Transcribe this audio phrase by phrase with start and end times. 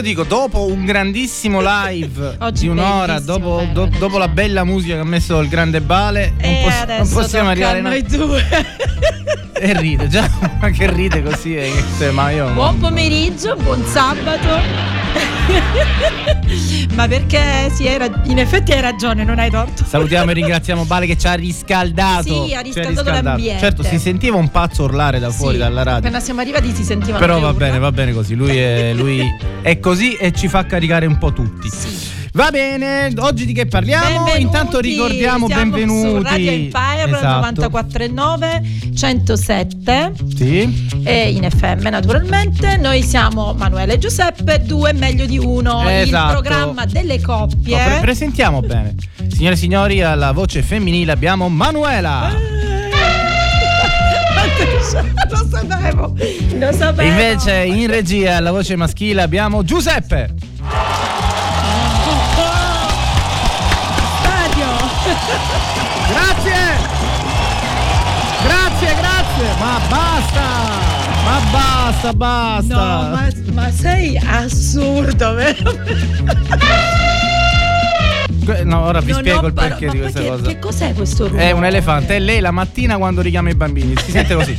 [0.00, 5.00] io dico, dopo un grandissimo live di un'ora, dopo, do- dopo la bella musica che
[5.00, 8.44] ha messo il grande Bale, non, e poss- non possiamo arrivare noi due.
[9.62, 10.26] E ride, già,
[10.58, 11.70] ma che ride così, eh,
[12.12, 12.50] ma io...
[12.52, 14.99] Buon pomeriggio, buon sabato.
[16.94, 19.84] Ma perché sì, hai ra- in effetti hai ragione, non hai torto.
[19.84, 22.46] Salutiamo e ringraziamo Bale che ci ha riscaldato.
[22.46, 23.60] Sì, ha ci riscaldato l'ambiente.
[23.60, 25.98] Certo, si sentiva un pazzo urlare da fuori Sì, dalla radio.
[26.00, 27.58] Appena siamo arrivati si sentivano Però va urla.
[27.66, 28.34] bene, va bene così.
[28.34, 29.22] Lui è, lui
[29.62, 31.68] è così e ci fa caricare un po' tutti.
[31.68, 32.18] Sì.
[32.32, 34.04] Va bene, oggi di che parliamo?
[34.22, 36.22] Benvenuti, Intanto ricordiamo benvenuti.
[36.22, 37.60] Radio Empire Esatto.
[37.62, 40.88] 94.9 107 Sì.
[41.02, 42.76] e in FM naturalmente.
[42.76, 46.36] Noi siamo Manuele e Giuseppe, due meglio di uno, Esatto.
[46.36, 47.82] il programma delle No, coppie.
[47.84, 48.94] pre- presentiamo bene.
[49.28, 52.32] Signore e signori, alla voce femminile abbiamo Manuela.
[55.30, 56.14] Lo sapevo,
[56.58, 57.02] lo sapevo.
[57.08, 60.34] invece in regia alla voce maschile abbiamo Giuseppe.
[66.08, 66.88] Grazie!
[68.42, 69.58] Grazie, grazie!
[69.58, 70.48] Ma basta!
[71.24, 72.74] Ma basta, basta!
[72.74, 75.74] No, ma, ma sei assurdo, vero?
[78.64, 80.48] No, ora vi Non spiego il paro- perché ma di questa perché- cosa.
[80.50, 81.44] Che cos'è questo rumore?
[81.44, 83.94] È un elefante, è lei la mattina quando richiama i bambini.
[84.02, 84.58] Si sente così.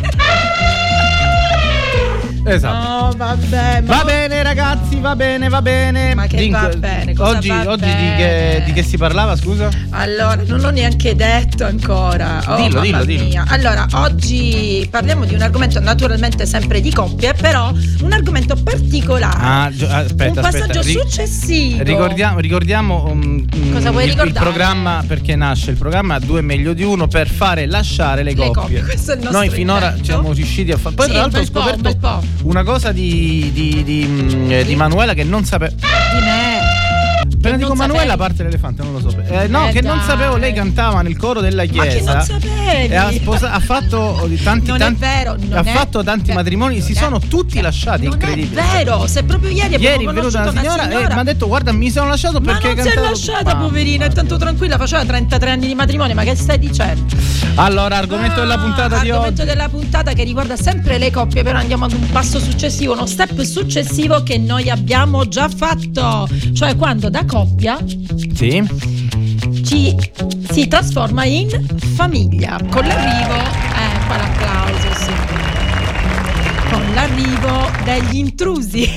[2.46, 2.88] Esatto.
[2.88, 6.14] No, vabbè, Va bene ragazzi, va bene, va bene.
[6.16, 8.16] Ma che Dinco- va bene, Oggi, va oggi Di, bene?
[8.18, 9.70] che, di che si parlava, scusa?
[9.92, 12.42] Allora, non l'ho neanche detto ancora.
[12.48, 13.24] Oh, Dillo, dillo, dillo.
[13.24, 13.44] mia.
[13.48, 19.38] Allora, oggi parliamo di un argomento naturalmente sempre di coppie, però un argomento particolare.
[19.40, 21.00] Ah, gio- aspetta, un passaggio aspetta.
[21.02, 21.84] Successivo.
[21.84, 24.46] Ricordiamo, ricordiamo um, um, Cosa vuoi il, il ricordare?
[24.46, 28.82] programma perché nasce il programma Due meglio di uno per fare lasciare le Le coppie.
[28.82, 30.96] coppie, il Noi finora siamo riusciti a fare.
[30.96, 32.24] Poi Sì, tra l'altro ho scoperto po'.
[32.44, 35.76] Una cosa di, di, di, mm, eh, di Manuela che non sapevo.
[35.76, 36.61] Di me.
[37.42, 39.16] Appena non dico Manuela parte l'elefante, non lo so.
[39.28, 40.06] Eh, no, Eh, che non dai.
[40.06, 42.14] sapevo, lei cantava nel coro della Ma che chiesa.
[42.14, 42.94] non sapevi?
[42.94, 46.28] E ha, sposa- ha fatto tanti, Non è tanti- vero, non ha è fatto tanti
[46.28, 48.62] vero, matrimoni, non si è sono tutti lasciati, Non incredibile.
[48.62, 51.48] è vero, se proprio ieri abbiamo Ieri è venuta una signora, e mi ha detto
[51.48, 54.38] guarda mi sono lasciato Ma perché non si è cantavo- lasciata, Ma- poverina, è tanto
[54.38, 57.16] tranquilla, faceva 33 anni di matrimonio, ma che stai dicendo?
[57.56, 59.52] Allora, argomento della puntata di Argomento oggi.
[59.52, 63.42] della puntata che riguarda sempre le coppie, però andiamo ad un passo successivo, uno step
[63.42, 66.30] successivo che noi abbiamo già fatto.
[66.54, 67.78] Cioè quando da coppia
[68.34, 68.62] Sì.
[69.64, 69.96] ci
[70.52, 71.48] si trasforma in
[71.96, 72.60] famiglia.
[72.70, 75.31] Con l'arrivo, eh, qua l'applauso, sì.
[76.72, 78.90] Con l'arrivo degli intrusi.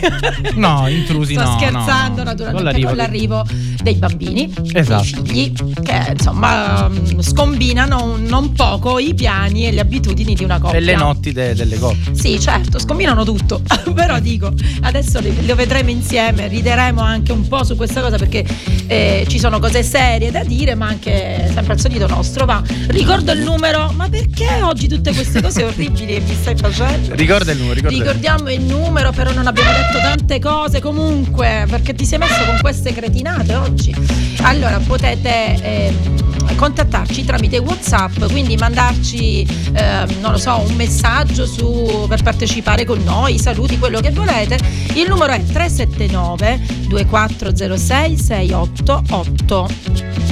[0.55, 1.57] No, intrusi Sto no.
[1.59, 2.31] scherzando no.
[2.31, 3.47] naturalmente Con l'arrivo con l'arrivo
[3.83, 5.21] dei bambini, Esatto.
[5.21, 5.53] dei figli,
[5.83, 10.79] che insomma mm, scombinano non poco i piani e le abitudini di una coppia.
[10.79, 12.15] E le notti de- delle coppie.
[12.15, 13.61] Sì, certo, scombinano tutto.
[13.93, 14.53] Però dico,
[14.83, 18.47] adesso lo vedremo insieme, rideremo anche un po' su questa cosa perché
[18.87, 22.45] eh, ci sono cose serie da dire, ma anche sempre al solito nostro.
[22.47, 27.15] Va, ricordo il numero, ma perché oggi tutte queste cose orribili che mi stai facendo?
[27.15, 27.89] Ricorda il numero, numero.
[27.89, 32.59] Ricordiamo il numero, però non abbiamo detto tante cose comunque, perché ti sei messo con
[32.61, 33.95] queste cretinate oggi.
[34.43, 42.07] Allora potete ehm, contattarci tramite WhatsApp, quindi mandarci, ehm, non lo so, un messaggio su,
[42.09, 44.59] per partecipare con noi, saluti, quello che volete.
[44.95, 49.69] Il numero è 379 2406 688.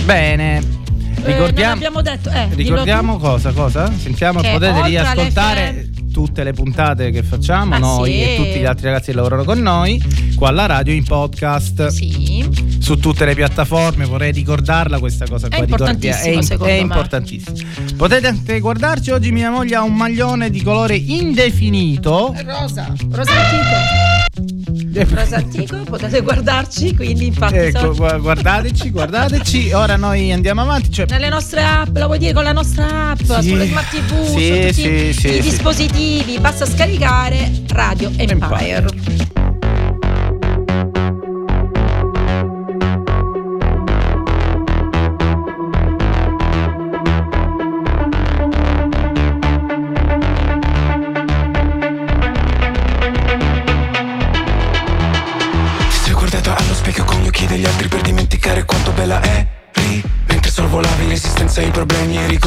[0.05, 0.81] Bene.
[1.25, 3.93] Ricordiamo, abbiamo detto, eh, ricordiamo cosa, cosa?
[3.97, 8.23] Sentiamo, Che potete riascoltare tutte le puntate che facciamo Ah, noi sì.
[8.23, 10.01] e tutti gli altri ragazzi che lavorano con noi
[10.37, 11.87] qua alla radio in podcast.
[11.89, 12.71] Sì.
[12.79, 16.81] su tutte le piattaforme vorrei ricordarla questa cosa È qua importantissimo, è, secondo è me.
[16.83, 17.57] importantissimo
[17.97, 24.72] potete anche guardarci oggi mia moglie ha un maglione di colore indefinito Rosa, rosa antico.
[25.09, 30.91] Rosa antico, potete guardarci, quindi infatti ecco so- gu- guardateci guardateci ora noi andiamo avanti
[30.93, 33.49] cioè nelle nostre app, lo vuoi dire con la nostra app, Sì.
[33.49, 35.41] sulle smart TV, Sì, su tutti sì, sì, i sì.
[35.41, 38.85] dispositivi, basta scaricare Radio Empire.
[38.87, 39.32] Ti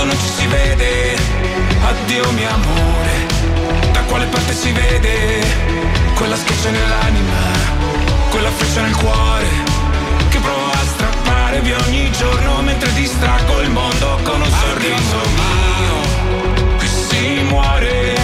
[0.00, 1.16] quando non ci si vede.
[1.82, 3.26] Addio mio amore,
[3.92, 5.44] da quale parte si vede?
[6.14, 7.38] Quella schiaccia nell'anima,
[8.30, 9.48] quella freccia nel cuore
[10.28, 16.76] Che provo a strappare via ogni giorno Mentre distraggo il mondo con un sorriso mio
[16.76, 18.19] Qui si muore,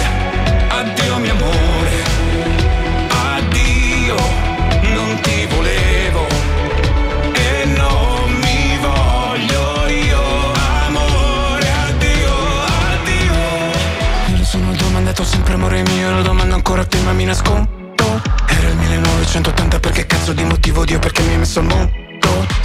[16.85, 18.21] Te ma mi nascondo.
[18.45, 20.85] Era il 1980 perché cazzo di motivo?
[20.85, 21.91] Dio perché mi hai messo al mondo?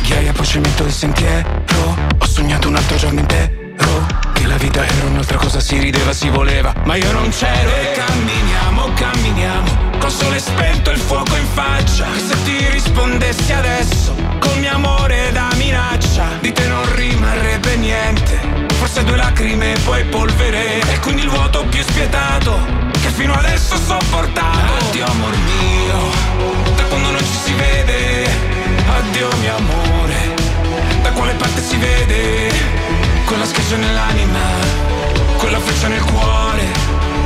[0.02, 1.48] Ghiaia poi cemento il sentiero.
[2.18, 3.50] Ho sognato un altro giorno intero.
[4.34, 6.74] Che la vita era un'altra cosa Si rideva, si voleva.
[6.84, 7.70] Ma io non c'ero.
[7.70, 9.98] E camminiamo, camminiamo.
[9.98, 12.04] Col sole spento e il fuoco in faccia.
[12.12, 18.40] Che se ti rispondessi adesso Col mio amore da minaccia Di te non rimarrebbe niente.
[18.74, 20.80] Forse due lacrime e poi polvere.
[20.92, 22.81] E quindi il vuoto più spietato
[23.12, 28.26] fino adesso sopportato Addio amor mio Da quando non ci si vede.
[28.98, 30.34] Addio mio amore
[31.02, 32.50] Da quale parte si vede?
[33.24, 34.40] Quella schiaccia nell'anima
[35.36, 36.64] Quella freccia nel cuore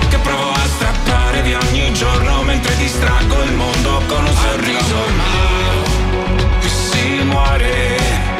[0.08, 6.60] Che provo a strappare via ogni giorno Mentre distraggo il mondo con un sorriso mio.
[6.60, 8.35] Qui si muore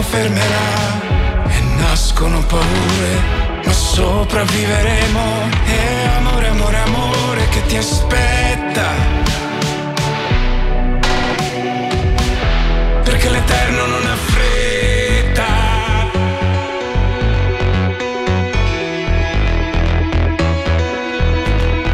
[0.00, 5.20] tempo fermerà E nascono paure ma sopravviveremo
[5.66, 8.88] E amore, amore, amore che ti aspetta
[13.04, 14.48] Perché l'eterno non ha fretta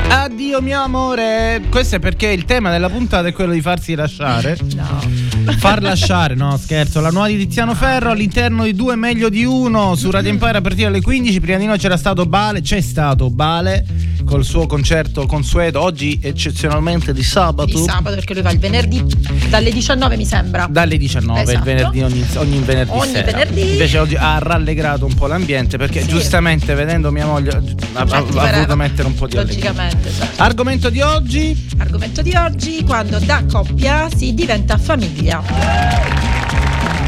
[0.09, 1.63] Addio mio amore.
[1.69, 4.57] Questo è perché il tema della puntata è quello di farsi lasciare.
[4.75, 5.16] No.
[5.53, 7.01] Far lasciare, no scherzo.
[7.01, 10.61] La nuova di Tiziano Ferro all'interno di due meglio di uno su Radio Empire a
[10.61, 11.41] partire dalle 15.
[11.41, 13.85] Prima di noi c'era stato Bale, c'è stato Bale
[14.27, 15.81] col suo concerto consueto.
[15.81, 17.65] Oggi eccezionalmente di sabato.
[17.65, 19.03] Di sabato perché lui va il venerdì
[19.49, 20.67] dalle 19 mi sembra.
[20.69, 21.65] Dalle 19, il Esatto.
[21.65, 23.25] venerdì ogni, ogni venerdì Ogni sera.
[23.33, 23.71] venerdì.
[23.71, 26.09] Invece oggi ha rallegrato un po' l'ambiente perché Sì.
[26.09, 27.57] giustamente vedendo mia moglie ha,
[27.95, 29.71] ha- ha Certo, voluto mettere un po' di allegria.
[29.71, 30.43] Logicamente, certo.
[30.43, 31.69] Argomento di oggi?
[31.79, 35.41] Argomento di oggi, quando da coppia si diventa famiglia.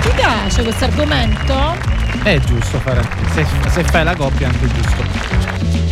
[0.00, 1.74] Ti piace questo argomento?
[2.22, 3.06] È giusto fare.
[3.34, 5.27] Se, se fai la coppia è anche giusto.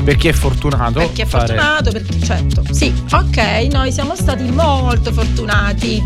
[0.07, 1.01] Per chi è fortunato.
[1.01, 2.63] Per chi è fare- fortunato, per chi certo.
[2.71, 6.01] Sì, ok, noi siamo stati molto fortunati.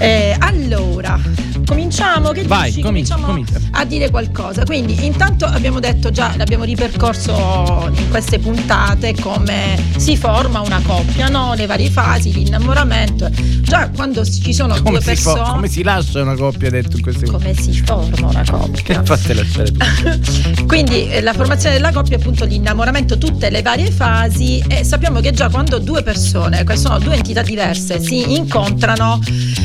[0.00, 1.20] Eh, allora,
[1.64, 2.30] cominciamo?
[2.32, 2.80] Che Vai, dici?
[2.82, 3.78] comincia, Cominciamo comincia.
[3.78, 4.64] a dire qualcosa.
[4.64, 11.28] Quindi, intanto abbiamo detto già, l'abbiamo ripercorso in queste puntate come si forma una coppia,
[11.28, 11.54] no?
[11.54, 13.30] Le varie fasi, l'innamoramento.
[13.60, 15.50] Già quando ci sono Come due persone.
[15.50, 19.02] come si lascia una coppia detto in queste come si forma una coppia?
[19.06, 20.66] Fate lasciare tu.
[20.66, 25.20] Quindi eh, la formazione della coppia è appunto l'innamoramento, tutte le varie fasi e sappiamo
[25.20, 29.20] che già quando due persone, che sono due entità diverse, si incontrano,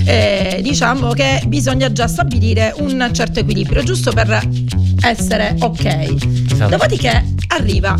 [0.06, 4.42] eh, diciamo che bisogna già stabilire un certo equilibrio, giusto per
[5.02, 5.86] essere ok.
[6.52, 6.70] Esatto.
[6.70, 7.96] Dopodiché arriva,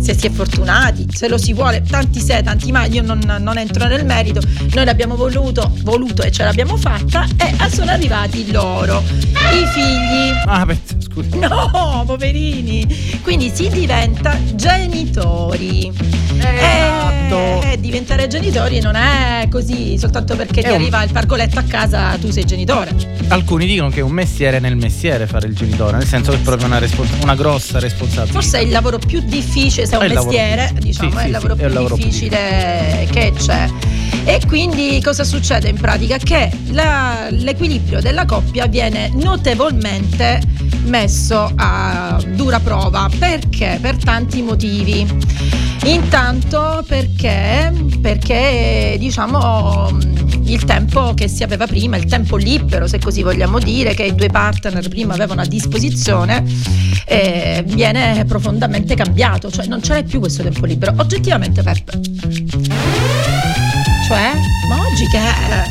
[0.00, 3.58] se si è fortunati, se lo si vuole, tanti se, tanti ma, io non, non
[3.58, 4.40] entro nel merito,
[4.74, 10.30] noi l'abbiamo voluto, voluto e ce l'abbiamo fatta e sono arrivati loro, i figli.
[10.46, 11.36] Ah, aspetta, scusa.
[11.48, 12.86] No, poverini.
[13.22, 15.92] Quindi si diventa genitori.
[16.40, 17.62] Esatto.
[17.62, 21.62] E, e diventare genitori non è così, soltanto perché ti un- arriva il pargoletto a
[21.62, 22.94] casa tu sei genitore.
[23.28, 26.40] Alcuni dicono che è un mestiere nel mestiere fare il genitore, nel senso che è
[26.40, 28.32] proprio una, respons- una grossa responsabilità.
[28.40, 31.16] Forse è il lavoro più difficile, se è È un il lavoro- mestiere, diciamo, sì,
[31.16, 33.68] è sì, il lavoro sì, è più il lavoro più difficile che c'è.
[34.24, 36.18] E quindi cosa succede in pratica?
[36.18, 40.40] Che la- l'equilibrio della coppia viene notevolmente
[40.84, 43.08] messo a dura prova.
[43.18, 43.78] Perché?
[43.80, 45.06] Per tanti motivi.
[45.88, 49.98] Intanto perché, perché diciamo
[50.44, 54.14] il tempo che si aveva prima, il tempo libero se così vogliamo dire, che i
[54.14, 56.44] due partner prima avevano a disposizione,
[57.06, 60.92] eh, viene profondamente cambiato, cioè non ce n'è più questo tempo libero.
[60.98, 62.00] Oggettivamente Peppe.
[64.06, 64.32] Cioè?
[64.68, 65.64] Ma oggi che è?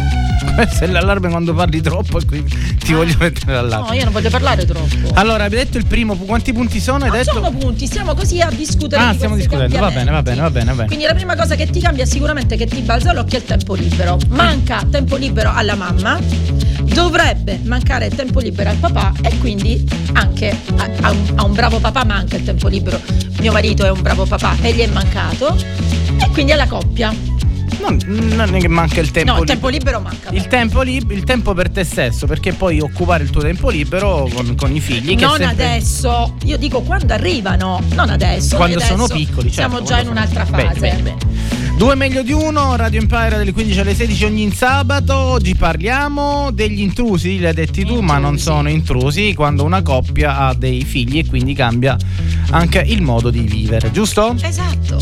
[0.54, 2.96] Questo è l'allarme quando parli troppo e quindi ti Ah.
[2.96, 3.88] voglio mettere l'allarme.
[3.88, 5.10] No, io non voglio parlare troppo.
[5.14, 7.04] Allora, hai detto il primo, quanti punti sono?
[7.04, 7.32] Hai Non detto?
[7.32, 9.02] sono punti, stiamo così a discutere.
[9.02, 10.86] Ah, di stiamo discutendo, va bene, va bene, va bene, va bene.
[10.86, 13.74] Quindi la prima cosa che ti cambia sicuramente che ti balza l'occhio è il tempo
[13.74, 14.18] libero.
[14.28, 16.18] Manca tempo libero alla mamma,
[16.82, 21.52] dovrebbe mancare il tempo libero al papà e quindi anche a, a un, a un
[21.52, 23.00] bravo papà manca il tempo libero.
[23.40, 25.56] Mio marito è un bravo papà e gli è mancato.
[25.56, 27.12] E quindi alla coppia.
[27.80, 30.30] Non, non è che manca il tempo no, il tempo libero manca.
[30.30, 34.28] Il tempo, lib- il tempo per te stesso, perché puoi occupare il tuo tempo libero
[34.32, 35.14] con, con i figli.
[35.16, 38.56] Che non sempre- adesso, io dico quando arrivano, non adesso.
[38.56, 40.80] Quando noi sono adesso piccoli, certo, Siamo già in un'altra sono- fase.
[40.80, 41.32] Bene, bene, bene.
[41.76, 45.12] Due meglio di uno, Radio Empire dalle 15 alle 16 ogni sabato.
[45.12, 50.38] Oggi parliamo degli intrusi, li hai detti tu, ma non sono intrusi quando una coppia
[50.38, 51.96] ha dei figli e quindi cambia
[52.50, 54.36] anche il modo di vivere, giusto?
[54.40, 54.98] Esatto.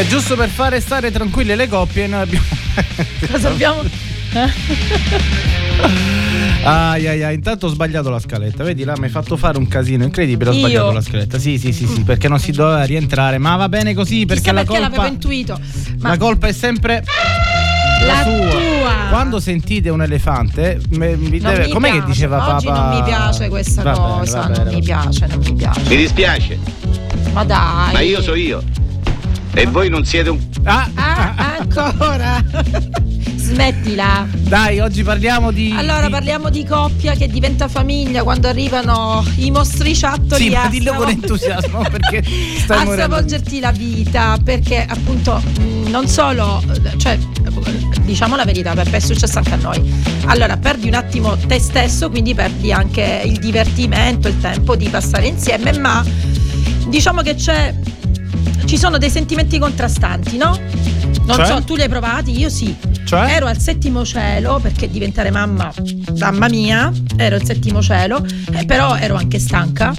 [0.00, 2.44] È giusto per fare stare tranquille le coppie, noi abbiamo.
[3.30, 3.82] Cosa abbiamo?
[6.64, 8.64] Ai ai ai, intanto ho sbagliato la scaletta.
[8.64, 10.50] Vedi, là mi hai fatto fare un casino incredibile.
[10.50, 10.58] Ho Io?
[10.60, 11.38] sbagliato la scaletta.
[11.38, 13.36] Sì, sì, sì, sì, perché non si doveva rientrare.
[13.38, 14.96] Ma va bene così perché Chissà la perché colpa.
[14.96, 15.60] l'avevo intuito.
[15.98, 17.04] Ma La colpa è sempre
[18.06, 18.48] la sua.
[18.48, 18.92] tua.
[19.10, 22.06] Quando sentite un elefante, me- mi deve- mi com'è che piace.
[22.12, 22.80] diceva Oggi papà?
[22.88, 24.84] non mi piace questa Va bene, cosa, va bene, non mi bene.
[24.84, 25.80] piace, non mi piace.
[25.88, 26.58] Mi dispiace,
[27.34, 27.92] Ma dai.
[27.92, 28.62] ma io so io.
[29.52, 30.38] E voi non siete un.
[30.64, 32.42] Ah, Ah, ancora.
[33.36, 34.28] Smettila.
[34.32, 35.74] Dai, oggi parliamo di.
[35.76, 40.68] Allora di- parliamo di coppia che diventa famiglia quando arrivano i mostriciattoli Sì, a ma
[40.68, 42.22] dillo con entusiasmo perché
[42.58, 42.92] stai a morendo.
[42.92, 46.62] stravolgerti la vita perché appunto mh, non solo
[46.98, 47.18] cioè
[48.02, 49.92] diciamo la verità Peppe è successo anche a noi
[50.26, 55.26] allora perdi un attimo te stesso quindi perdi anche il divertimento il tempo di passare
[55.26, 56.04] insieme ma
[56.86, 57.74] diciamo che c'è
[58.64, 60.58] ci sono dei sentimenti contrastanti no?
[61.24, 61.46] non Cioè?
[61.46, 62.74] so tu li hai provati io sì
[63.04, 63.32] Cioè?
[63.32, 65.72] ero al settimo cielo perché diventare mamma
[66.18, 69.94] mamma mia ero al settimo cielo eh, però ero anche stanca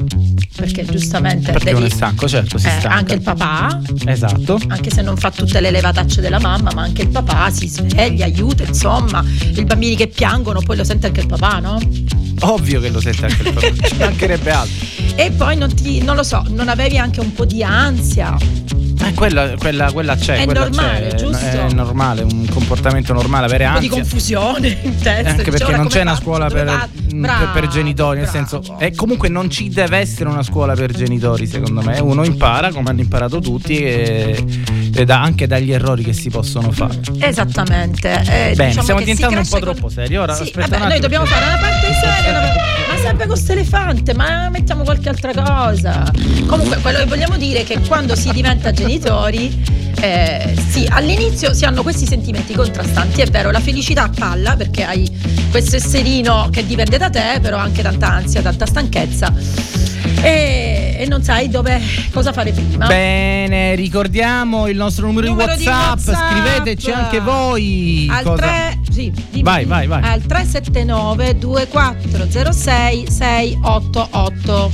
[0.56, 2.90] perché giustamente Perché devi- è stanco, certo, si eh, stanca.
[2.96, 4.60] anche il papà, Esatto.
[4.68, 8.26] anche se non fa tutte le levatacce della mamma, ma anche il papà si sveglia,
[8.26, 9.24] aiuta, insomma,
[9.56, 11.80] i bambini che piangono, poi lo sente anche il papà, no?
[12.42, 13.72] Ovvio che lo sente anche il papà.
[13.88, 14.86] Ci mancherebbe altro.
[15.16, 18.38] E poi non ti, non lo so, non avevi anche un po' di ansia.
[19.04, 20.38] Eh, quella, quella, quella c'è.
[20.42, 21.16] È quella normale, c'è.
[21.16, 21.46] giusto?
[21.46, 25.10] È normale, un comportamento normale avere Un po' di confusione in testa.
[25.12, 28.30] Eh, Anche dici, perché non c'è una scuola Dove per, mm, Bravo, per genitori, nel
[28.30, 28.48] bravo.
[28.48, 32.00] senso, e comunque non ci deve essere una scuola per genitori, secondo me.
[32.00, 34.44] Uno impara come hanno imparato tutti e,
[34.94, 37.00] e da- anche dagli errori che si possono fare.
[37.20, 38.10] Esattamente.
[38.22, 40.16] eh, Bene, diciamo stiamo diventando un po' troppo seri.
[40.18, 42.40] Ora, Sì, aspetta vabbè, noi dobbiamo fare una parte seria,
[42.88, 46.04] ma sempre con questo elefante, ma mettiamo qualche altra cosa.
[46.46, 49.64] Comunque, quello che vogliamo dire è che quando si diventa genitori,
[50.02, 55.10] eh, sì, all'inizio si hanno questi sentimenti contrastanti, è vero, la felicità palla perché hai
[55.50, 59.34] questo esserino che dipende da te, però anche tanta ansia, tanta stanchezza
[60.22, 61.80] e, e non sai dove,
[62.12, 62.88] cosa fare prima.
[62.88, 66.32] Bene, ricordiamo il nostro numero, Numero di di WhatsApp, WhatsApp.
[66.32, 68.08] scriveteci anche voi.
[68.12, 70.04] al cosa- 3 sì, dimmi, Vai, vai, vai.
[70.04, 74.72] al 379 2406 688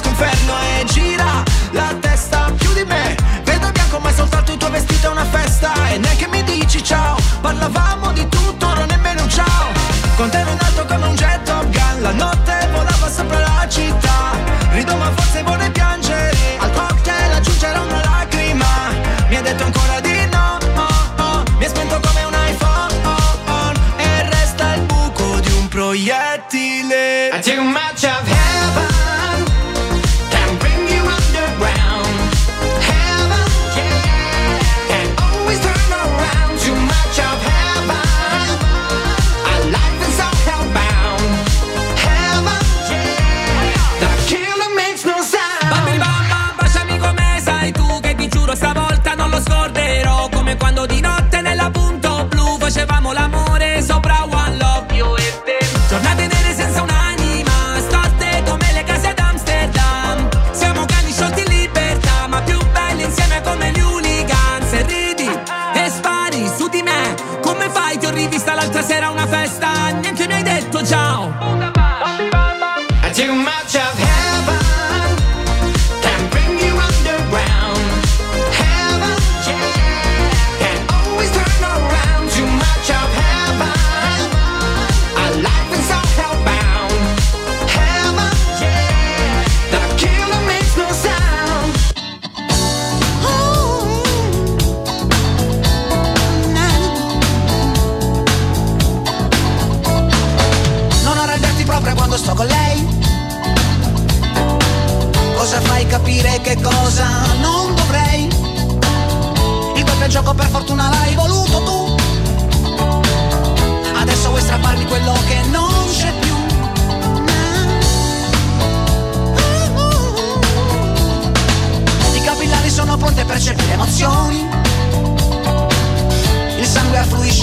[0.00, 3.14] Disco inferno e gira la testa più di me.
[3.44, 5.74] Vedo bianco ma è soltanto il tuo vestito è una festa.
[5.90, 9.68] E neanche mi dici ciao, parlavamo di tutto, ora nemmeno un ciao.
[10.16, 12.00] Con te ero in alto come un jet Top Gun.
[12.00, 14.38] La notte volava sopra la città.
[14.70, 16.56] Rido ma forse vorrei piangere.
[16.60, 17.89] Al cocktail aggiungerò una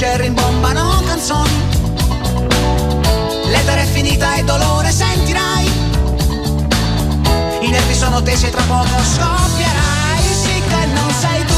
[0.05, 1.49] e rimbombano canzoni
[3.45, 5.65] L'etere è finita e dolore sentirai.
[7.61, 10.21] I nervi sono tesi e tra poco scoppierai.
[10.21, 11.55] Sì che non sei tu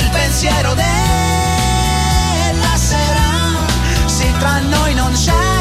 [0.00, 0.92] Il pensiero della
[2.76, 3.56] sera.
[4.06, 5.51] Sì tra noi non c'era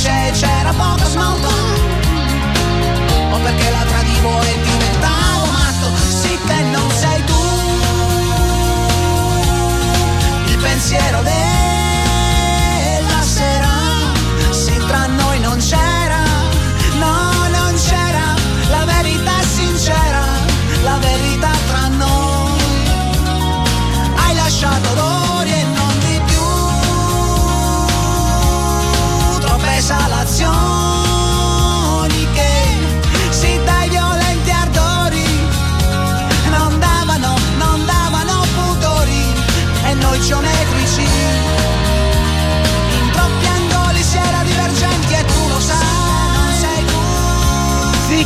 [0.00, 1.48] dice c'era poco smalto
[3.32, 7.34] O perché la tradivo e diventavo matto Sì che non sei tu.
[10.46, 11.49] Il pensiero del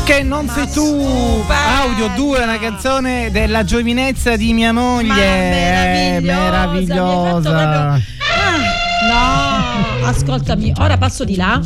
[0.04, 1.42] Che non sei tu!
[1.48, 5.08] Audio 2, una canzone della giovinezza di mia moglie.
[5.08, 7.50] Ma Eh, meravigliosa, mi fatto meravigliosa.
[7.50, 8.02] proprio-
[8.36, 9.53] Ah, no,
[10.02, 11.60] ascoltami, ora passo di là.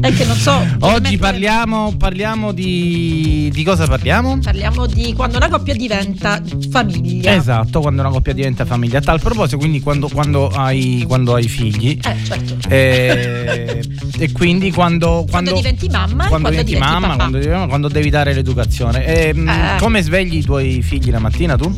[0.00, 0.60] È che non so.
[0.80, 3.50] Oggi parliamo, parliamo di.
[3.52, 4.38] di cosa parliamo?
[4.38, 7.34] Parliamo di quando una coppia diventa famiglia.
[7.34, 8.98] Esatto, quando una coppia diventa famiglia.
[8.98, 11.98] A tal proposito, quindi quando, quando hai, quando hai figli.
[12.02, 12.56] Eh, certo.
[12.68, 13.82] eh,
[14.18, 17.88] e quindi quando, Quando diventi mamma e quando diventi diventi mamma, quando, diventi mamma, quando
[17.88, 19.04] devi dare l'educazione.
[19.04, 19.76] Ehm, Eh.
[19.78, 21.74] Come svegli i tuoi figli la mattina tu?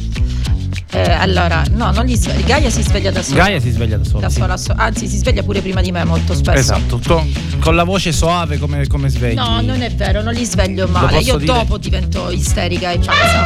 [0.94, 2.46] Eh, allora, no, non gli sveglia.
[2.46, 3.42] Gaia si sveglia da sola.
[3.42, 4.20] Gaia si sveglia da sola.
[4.20, 4.38] Da sì.
[4.38, 6.59] sola, so- anzi, si sveglia pure prima di me molto spesso.
[6.59, 9.35] Esatto, con, con la voce soave come, come svegli.
[9.35, 11.18] No, non è vero, non li sveglio male.
[11.18, 11.52] Io dire?
[11.52, 13.44] dopo divento isterica e pazza.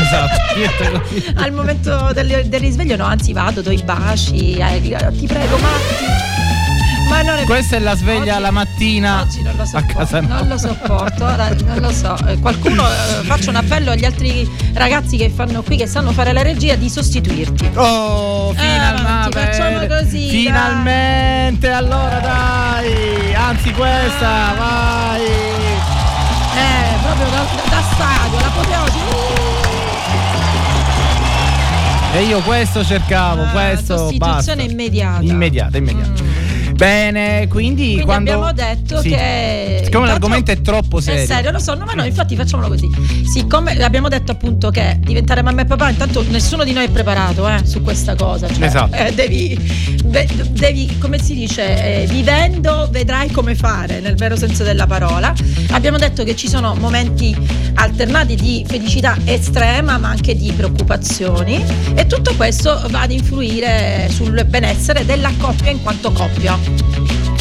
[0.00, 1.02] Esatto.
[1.36, 4.54] Al momento del, del risveglio, no, anzi, vado, do i baci.
[4.54, 4.80] eh,
[5.18, 6.37] ti prego, Matti.
[7.08, 9.96] Ma non è Questa è la sveglia Oggi- la mattina Oggi non lo a sopporto,
[9.98, 10.38] casa nostra.
[10.38, 12.16] non lo sopporto, ora non lo so.
[12.26, 16.32] Eh, Qualcuno eh, faccio un appello agli altri ragazzi che fanno qui, che sanno fare
[16.32, 17.70] la regia, di sostituirti.
[17.74, 19.00] Oh, finalmente.
[19.00, 20.28] avanti, facciamo così, dai.
[20.28, 23.34] Finalmente, allora dai.
[23.34, 25.22] Anzi, questa, vai.
[25.24, 28.98] Eh, proprio da, da stadio, l'apoteosi.
[32.14, 34.62] E io questo cercavo, Ah, questo sostituzione basta.
[34.62, 35.22] immediata.
[35.22, 36.22] Immediata, immediata.
[36.78, 39.08] Bene, quindi, Quindi quando abbiamo detto Sì.
[39.08, 39.80] che.
[39.82, 41.22] Siccome l'argomento è troppo serio.
[41.22, 42.88] È serio, lo so, no, ma no, infatti facciamolo così.
[43.28, 47.48] Siccome abbiamo detto appunto che diventare mamma e papà, intanto nessuno di noi è preparato
[47.48, 48.46] eh, su questa cosa.
[48.46, 48.94] Cioè, Esatto.
[48.94, 49.58] eh, devi,
[50.50, 55.34] devi, come si dice, eh, vivendo vedrai come fare, nel vero senso della parola.
[55.70, 57.36] Abbiamo detto che ci sono momenti
[57.74, 61.60] alternati di felicità estrema, ma anche di preoccupazioni.
[61.94, 66.67] E tutto questo va ad influire sul benessere della coppia in quanto coppia.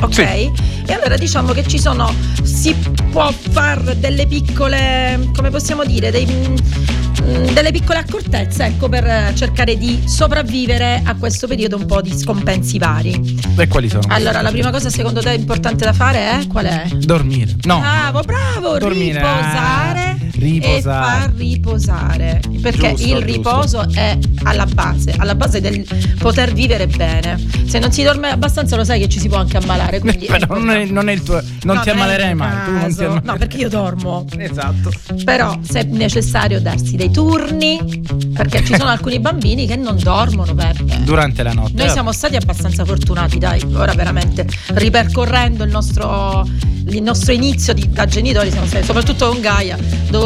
[0.01, 0.13] Ok?
[0.13, 0.51] Sì.
[0.89, 2.13] E allora diciamo che ci sono,
[2.43, 2.73] si
[3.11, 9.75] può fare delle piccole, come possiamo dire, dei, mm, delle piccole accortezze, ecco, per cercare
[9.77, 13.37] di sopravvivere a questo periodo un po' di scompensi vari.
[13.57, 14.03] E quali sono?
[14.07, 16.87] Allora, la prima cosa secondo te importante da fare è qual è?
[16.95, 17.55] Dormire.
[17.63, 17.79] No.
[17.79, 19.19] Bravo, bravo, Dormire.
[19.19, 20.77] riposare, riposare.
[20.77, 22.41] e far riposare.
[22.61, 23.25] Perché Giusto, il giusto.
[23.25, 25.85] riposo è alla base, alla base del
[26.19, 27.37] poter vivere bene.
[27.67, 29.99] Se non si dorme abbastanza lo sai che ci si può anche ammalare.
[29.99, 31.41] Quindi Però non è, non è il tuo.
[31.63, 32.65] Non No, ti ammalerai mai.
[32.65, 33.21] Tu non ti ammalerai.
[33.25, 34.25] No, perché io dormo.
[34.37, 34.91] Esatto.
[35.23, 38.01] Però se è necessario darsi dei turni,
[38.33, 41.01] perché ci sono alcuni bambini che non dormono perché.
[41.03, 41.73] Durante la notte.
[41.75, 46.47] Noi siamo stati abbastanza fortunati, dai, ora veramente ripercorrendo il nostro,
[46.87, 49.77] il nostro inizio di- da genitori, siamo stati, soprattutto con Gaia,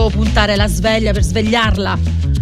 [0.02, 1.98] dovevo puntare la sveglia per svegliarla,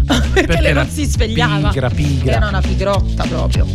[0.33, 1.67] perché, lei era non si svegliava.
[1.69, 2.31] pigra, pigra.
[2.35, 3.65] Era una pigrotta proprio.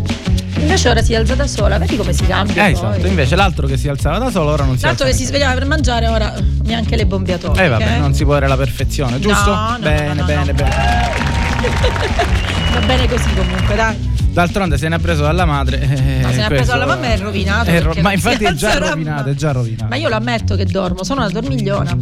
[0.56, 2.66] Invece ora si è alzata sola, vedi come si cambia.
[2.66, 3.06] Eh, esatto.
[3.06, 5.52] Invece l'altro che si alzava da solo ora non si L'altro alza che si svegliava
[5.54, 7.64] per mangiare, ora eh, neanche le bombiatorie.
[7.64, 9.50] Eh vabbè, non si può avere la perfezione, giusto?
[9.50, 10.74] No, no, bene, no, bene, bene.
[12.72, 14.12] Va bene così comunque, dai.
[14.34, 15.80] D'altronde se ne ha preso dalla madre.
[15.80, 15.86] eh,
[16.22, 17.70] No, se ne ha preso questo- alla mamma è rovinato.
[17.70, 19.86] è ro- perché ma infatti è già rovinato, è già rovinato.
[19.88, 21.96] Ma io lo ammetto che dormo, sono una dormigliona.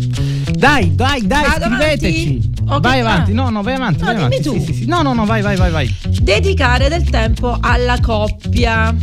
[0.56, 2.28] Dai, dai, dai, Vado scriveteci.
[2.28, 2.51] avanti?
[2.68, 3.34] Ok, Vai avanti, ah.
[3.34, 3.98] no, no, vai avanti.
[4.00, 4.42] No, vai dimmi avanti.
[4.48, 4.58] tu.
[4.58, 4.86] Sì, sì, sì.
[4.86, 5.96] No, no, no, vai, vai, vai, vai.
[6.20, 8.94] Dedicare del tempo alla coppia.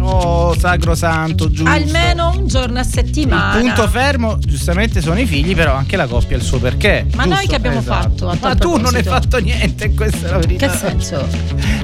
[0.00, 1.70] Oh, sacrosanto, giusto.
[1.70, 3.58] Almeno un giorno a settimana.
[3.58, 7.06] Il punto fermo, giustamente, sono i figli, però anche la coppia ha il suo perché.
[7.14, 7.36] Ma giusto?
[7.38, 8.28] noi che abbiamo Esatto.
[8.28, 10.68] fatto a Ma tu non hai fatto niente, questa è la verità.
[10.68, 11.26] Che senso?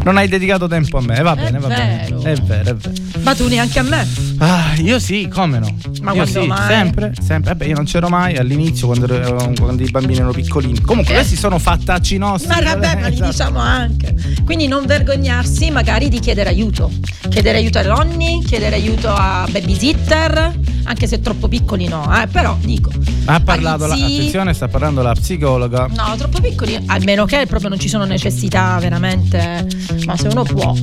[0.05, 2.07] Non hai dedicato tempo a me, va È bene, va bene.
[2.09, 2.21] vero.
[2.23, 2.93] È vero, è vero.
[3.23, 4.07] Ma tu neanche a me.
[4.39, 5.75] Ah, io sì, come no?
[6.03, 6.69] Ma io quando sì, mai?
[6.69, 7.53] sempre, sempre.
[7.53, 10.81] Vabbè, io non c'ero mai all'inizio quando, ero- quando i bambini erano piccolini.
[10.83, 11.14] Comunque.
[11.17, 12.49] Questi sono fattacci nostri.
[12.49, 13.31] Ma vabbè, ma li Esatto.
[13.31, 14.15] diciamo anche.
[14.45, 16.91] Quindi non vergognarsi magari di chiedere aiuto.
[17.29, 20.53] Chiedere aiuto ai nonni, chiedere aiuto a babysitter,
[20.85, 22.91] anche se troppo piccoli no, eh, però dico.
[23.27, 25.89] Ha parlato, la, attenzione, sta parlando la psicologa.
[25.95, 29.67] No, troppo piccoli, almeno che proprio non ci sono necessità veramente.
[30.05, 30.75] Ma se uno può.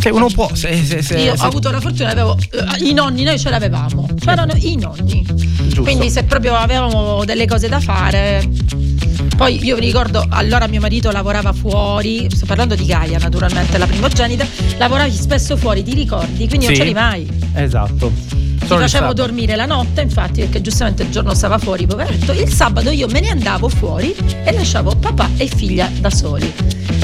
[0.00, 2.92] Se uno può, se, se, se- Io se- ho avuto la fortuna, avevo eh, i
[2.94, 4.08] nonni, noi ce l'avevamo.
[4.18, 5.22] C'erano i nonni.
[5.24, 5.82] Giusto.
[5.82, 8.48] Quindi se proprio avevamo delle cose da fare.
[9.36, 13.86] Poi io mi ricordo, allora mio marito lavorava fuori, sto parlando di Gaia naturalmente, la
[13.86, 14.46] primogenita,
[14.78, 16.46] lavoravi spesso fuori, ti ricordi?
[16.46, 16.80] Quindi non Sì.
[16.80, 17.28] c'eri mai.
[17.54, 18.12] Esatto.
[18.74, 22.32] Il facevo dormire la notte, infatti, perché giustamente il giorno stava fuori, poveretto.
[22.32, 26.52] Il sabato io me ne andavo fuori e lasciavo papà e figlia da soli.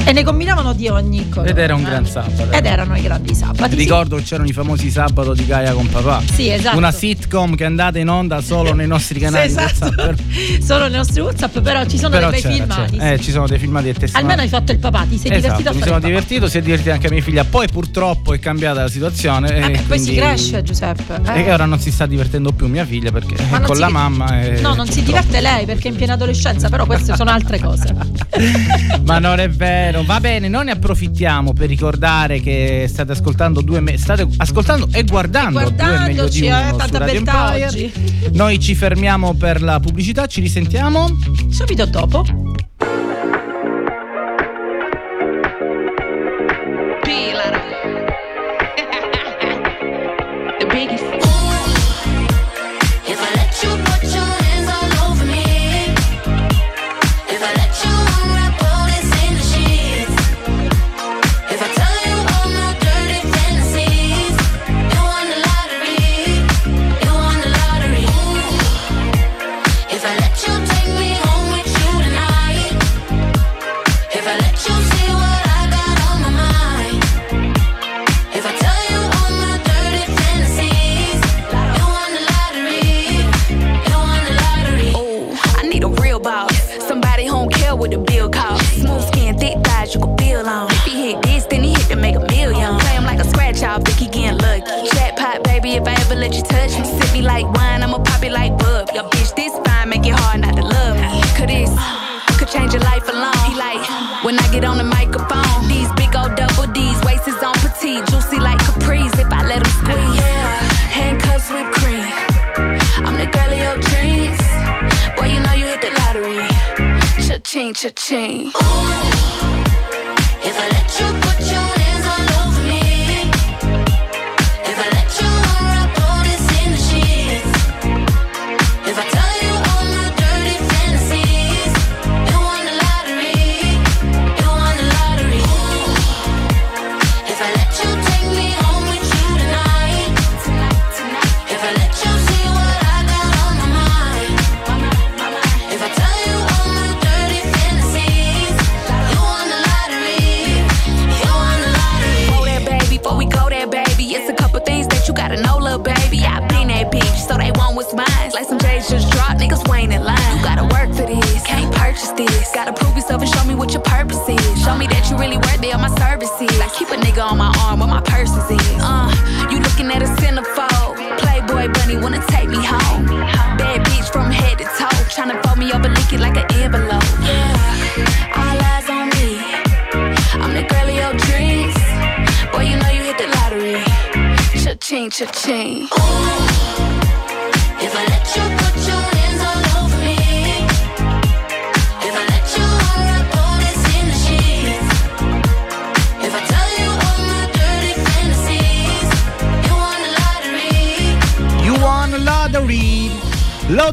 [0.03, 1.47] E ne combinavano di ogni cosa.
[1.47, 2.51] Ed era un gran sabato.
[2.51, 3.75] Ed erano i grandi sabati.
[3.75, 6.23] Ricordo che c'erano i famosi sabato di Gaia con papà.
[6.33, 6.75] Sì, esatto.
[6.77, 9.49] Una sitcom che è andata in onda solo nei nostri canali.
[9.49, 10.15] Sì, esatto.
[10.61, 12.97] Solo nei nostri WhatsApp, però ci sono Però dei bei filmati.
[12.97, 13.11] c'era.
[13.11, 14.23] Eh, ci sono dei filmati e testimoni.
[14.23, 16.61] Almeno hai fatto il papà, ti sei divertito Esatto, a mi sono divertito, si è
[16.61, 17.43] divertita anche mia figlia.
[17.43, 19.59] Poi purtroppo è cambiata la situazione.
[19.59, 21.21] Vabbè, e poi si quindi- cresce, Giuseppe.
[21.27, 21.39] Eh.
[21.39, 23.89] E ora non si sta divertendo più mia figlia perché Ma è con si- la
[23.89, 24.41] mamma.
[24.41, 27.59] E No, non si diverte lei perché è in piena adolescenza, però queste sono altre
[27.59, 27.93] cose.
[29.05, 30.03] Ma non è vero.
[30.03, 35.03] Va bene, noi ne approfittiamo per ricordare che state ascoltando due me- state ascoltando e
[35.03, 37.65] guardando, E due meglio di guardandoci, uno eh, su Radio Empire.
[37.65, 37.93] oggi.
[38.33, 41.07] Noi ci fermiamo per la pubblicità, ci risentiamo.
[41.49, 42.25] Subito dopo.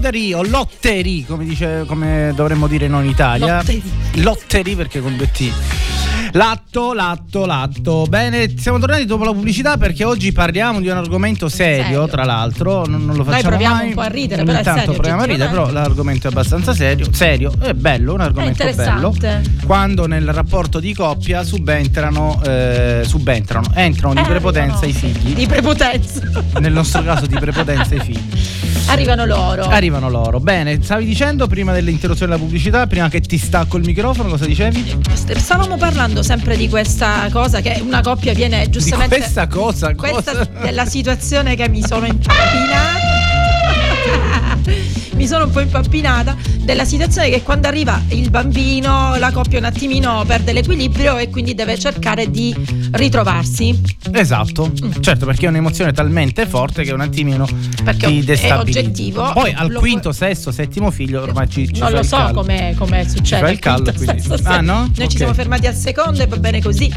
[0.09, 3.57] Lottery o lottery, come, dice, come dovremmo dire noi in Italia.
[3.57, 3.83] Lottery.
[4.23, 5.78] Lottery perché con due T.
[6.33, 8.05] Latto, latto, latto.
[8.09, 12.09] Bene, siamo tornati dopo la pubblicità perché oggi parliamo di un argomento serio, Serio.
[12.09, 12.85] tra l'altro.
[12.87, 13.87] Non, non lo Noi facciamo proviamo mai.
[13.89, 16.75] un po' a ridere, però è tanto serio, proviamo a ridere, però l'argomento è abbastanza
[16.75, 17.07] serio.
[17.13, 18.71] Serio, è bello, un argomento bello.
[18.71, 19.43] interessante.
[19.65, 25.35] Quando nel rapporto di coppia subentrano, eh, subentrano, entrano di Eh, prepotenza i arrivano- figli.
[25.35, 26.21] Di prepotenza.
[26.61, 28.23] Nel nostro caso di prepotenza i figli.
[28.89, 29.65] Arrivano loro.
[29.65, 30.41] Arrivano loro.
[30.41, 34.97] Bene, stavi dicendo prima dell'interruzione della pubblicità, prima che ti stacco il microfono, cosa dicevi?
[35.37, 39.17] Stavamo parlando sempre di questa cosa che una coppia viene Di giustamente.
[39.17, 40.51] questa cosa, questa cosa?
[40.63, 43.07] della situazione che mi sono impappinata.
[45.19, 49.65] mi sono un po' impappinata della situazione che quando arriva il bambino, la coppia un
[49.65, 52.55] attimino perde l'equilibrio e quindi deve cercare di
[52.93, 53.79] ritrovarsi.
[54.13, 57.47] Esatto, certo, perché è un'emozione talmente forte che un attimino
[57.83, 58.79] Perché ti è destabilizza.
[58.81, 59.31] oggettivo.
[59.33, 63.09] Poi al Lo- quinto, sesto, settimo figlio ormai ci, ci non lo so come Ci
[63.09, 63.43] succede.
[63.43, 64.73] fa il quinto, quindi- Ah, no?
[64.81, 65.07] Noi Ok.
[65.09, 66.93] ci siamo fermati al secondo e va bene così.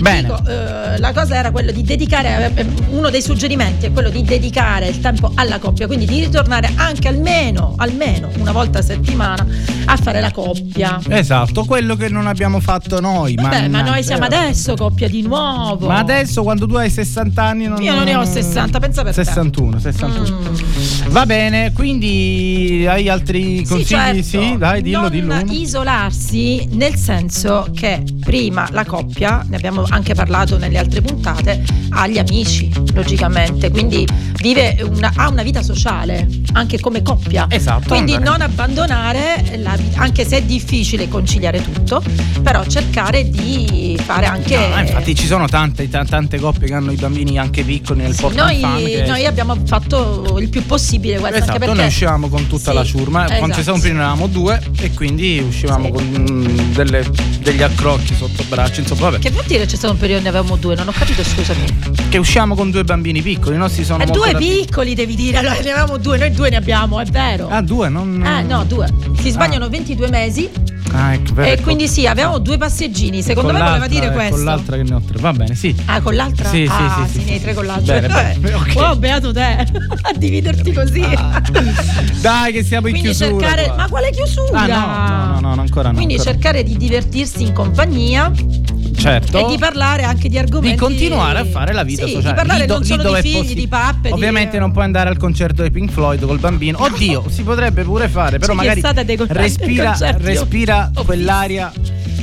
[0.00, 0.22] Bene.
[0.22, 4.22] Dico, eh, la cosa era quello di dedicare, eh, uno dei suggerimenti è quello di
[4.22, 9.46] dedicare il tempo alla coppia, quindi di ritornare anche almeno, almeno una volta a settimana
[9.86, 11.00] a fare la coppia.
[11.08, 13.34] Esatto, quello che non abbiamo fatto noi.
[13.34, 15.86] Vabbè, ma noi siamo adesso coppia di nuovo.
[15.86, 19.14] Ma adesso quando tu hai 60 anni non Io non ne ho 60, pensa per
[19.14, 19.24] te.
[19.24, 20.36] 61, 61.
[20.40, 21.10] Mm.
[21.10, 23.86] Va bene, quindi hai altri Sì, consigli?
[23.86, 24.22] certo.
[24.22, 25.34] Sì, dai, dillo, non dillo.
[25.34, 25.52] uno.
[25.52, 32.06] isolarsi nel senso che prima la coppia, ne abbiamo anche parlato nelle altre puntate, ha
[32.06, 34.06] gli amici, logicamente, quindi
[34.40, 37.37] vive una, ha una vita sociale, anche come coppia.
[37.42, 37.56] Coppia.
[37.56, 42.02] Esatto, Quindi andare- non abbandonare la vita, anche se è difficile conciliare tutto,
[42.42, 44.56] però cercare di fare anche.
[44.56, 48.14] No, infatti ci sono tante, ta- tante coppie che hanno i bambini anche piccoli nel
[48.14, 48.60] Sì, porta noi,
[49.06, 52.76] noi abbiamo fatto il più possibile questo, Esatto, anche perché noi uscivamo con tutta Sì,
[52.76, 53.62] la ciurma, quando ci esatto.
[53.62, 55.90] siamo prima ne eravamo due e quindi uscivamo Sì.
[55.92, 59.18] con mm, delle- degli accrocchi sotto braccio, insomma vabbè.
[59.18, 60.74] Che vuol dire c'è stato un periodo ne avevamo due?
[60.74, 61.64] Non ho capito, scusami.
[62.08, 65.38] Che usciamo con due bambini piccoli, i nostri sono Eh, due da- piccoli devi dire,
[65.38, 67.27] allora ne avevamo due, noi due ne abbiamo, è vero.
[67.48, 68.88] Ah, due, non Eh no, due.
[69.20, 70.50] Si sbagliano 22 mesi
[70.92, 71.62] Ah, ecco, vero, e ecco.
[71.64, 73.22] quindi sì, avevamo due passeggini.
[73.22, 74.34] Secondo Con me voleva dire eh, questo.
[74.36, 75.18] Con l'altra che ne ho tre.
[75.18, 75.74] Va bene, sì.
[75.86, 76.48] Ah, con l'altra?
[76.48, 77.42] Sì, sì, ah, sì, sì, ne hai sì.
[77.42, 78.00] tre con l'altra.
[78.00, 78.74] Bene, bene, ok.
[78.74, 79.42] Wow, beato te
[80.02, 81.04] a dividerti così.
[82.20, 83.46] Dai, che siamo in Quindi chiusura.
[83.46, 83.66] cercare.
[83.66, 83.76] qua.
[83.76, 84.60] Ma quale chiusura?
[84.60, 85.96] Ah, no, no, no, no, ancora no.
[85.96, 86.32] Quindi ancora.
[86.32, 88.32] cercare di divertirsi in compagnia
[88.98, 89.38] certo.
[89.38, 90.74] e di parlare anche di argomenti.
[90.74, 92.34] di continuare a fare la vita Sì, sociale.
[92.34, 94.10] Di parlare Lì non solo di figli, di pappe.
[94.10, 94.58] Ovviamente di...
[94.58, 96.82] non puoi andare al concerto di Pink Floyd col bambino.
[96.82, 98.80] Oddio, si potrebbe pure fare, però C'è magari
[99.28, 101.72] respira, respira ho quell'aria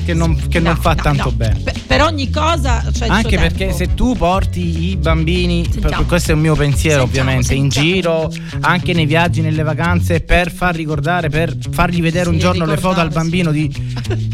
[0.06, 1.32] che non, che non No, fa no, tanto no.
[1.32, 1.60] bene.
[1.64, 3.76] Per, per ogni cosa il Anche perché tempo.
[3.76, 8.30] se tu porti i bambini, per- questo è un mio pensiero Sentiamo, ovviamente, in sentiamo.
[8.30, 12.66] giro, anche nei viaggi, nelle vacanze, per far ricordare, per fargli vedere Sì, un giorno
[12.66, 13.72] le foto al bambino di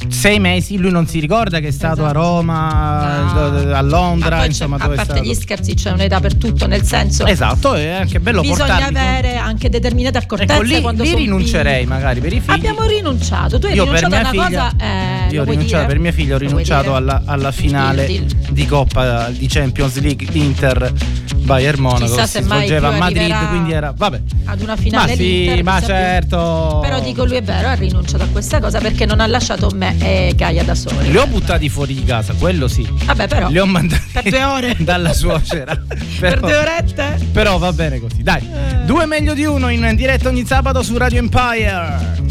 [0.10, 2.20] sei mesi, lui non si ricorda che è stato a Esatto.
[2.20, 5.28] Roma, d- d- a Londra, insomma dove a è parte stato.
[5.30, 8.98] gli scherzi c'è un'età per tutto, nel senso Esatto, è anche bello bisogna portarli.
[8.98, 11.88] avere anche determinate accortezze Ecco, lì, quando lì sono rinuncerei figli.
[11.90, 12.52] magari per i figli.
[12.54, 16.00] Abbiamo rinunciato, tu hai Io rinunciato a una figlia, cosa eh, io ho rinunciato per
[16.00, 20.94] mia figlia, ho rinunciato alla, alla finale di Coppa di Champions League Inter
[21.42, 24.22] Bayern Monaco Chissà si svolgeva a Madrid, quindi era vabbè.
[24.46, 25.96] ad una Ma finale sì, l'Inter, ma chissà più.
[25.96, 26.80] certo.
[26.82, 29.96] Però dico lui è vero, ha rinunciato a questa cosa perché non ha lasciato me
[30.00, 31.10] e Gaia da soli.
[31.10, 32.88] Li ho buttati fuori di casa, quello sì.
[33.06, 34.76] Vabbè, però Li ho mandati per due ore.
[34.80, 35.76] dalla suocera.
[36.20, 37.28] per due orette?
[37.32, 38.48] Però va bene così, dai.
[38.86, 42.30] Due meglio di uno in diretta ogni sabato su Radio Empire.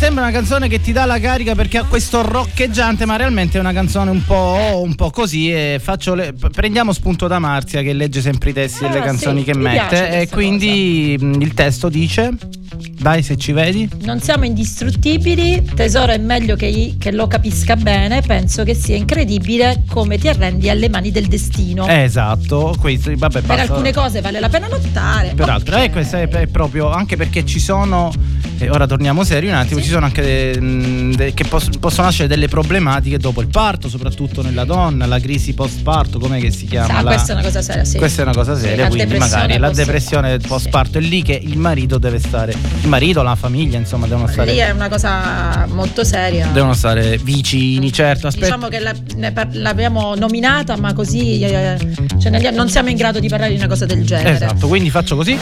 [0.00, 3.60] Sembra una canzone che ti dà la carica perché ha questo roccheggiante, ma realmente è
[3.60, 5.52] una canzone un po', un po' così.
[5.52, 9.40] E faccio le- prendiamo spunto da Marzia che legge sempre i testi delle Ah, canzoni
[9.40, 10.20] sì, che mette.
[10.22, 12.30] E quindi mh, il testo dice:
[13.00, 13.88] Dai, se ci vedi.
[14.02, 19.84] Non siamo indistruttibili, tesoro è meglio che, che lo capisca bene, penso che sia incredibile
[19.88, 21.86] come ti arrendi alle mani del destino.
[21.88, 25.32] Eh, esatto, questo, vabbè, per alcune cose vale la pena lottare.
[25.34, 25.82] Peraltro, ok.
[25.84, 28.12] eh, questo è, è proprio anche perché ci sono,
[28.58, 29.86] e ora torniamo seri un attimo, Sì.
[29.86, 34.42] ci sono anche de- de- che pos- possono nascere delle problematiche dopo il parto, soprattutto
[34.42, 36.86] nella donna, la crisi post parto, com'è che si chiama?
[36.88, 37.96] Sa, La- questa è una cosa seria, sì.
[37.98, 41.22] Questa è una cosa Sì, seria, la quindi magari la depressione post parto è lì
[41.22, 44.88] che il marito deve stare, il marito, la famiglia, insomma, devono stare, Lì è una
[44.88, 46.46] cosa molto seria.
[46.52, 48.26] devono stare vicini, certo.
[48.28, 48.46] Aspetta.
[48.46, 48.94] Diciamo che la-
[49.52, 51.76] l'abbiamo nominata, ma così eh,
[52.20, 54.30] cioè, negli- non siamo in grado di parlare di una cosa del genere.
[54.34, 55.36] Esatto, quindi faccio così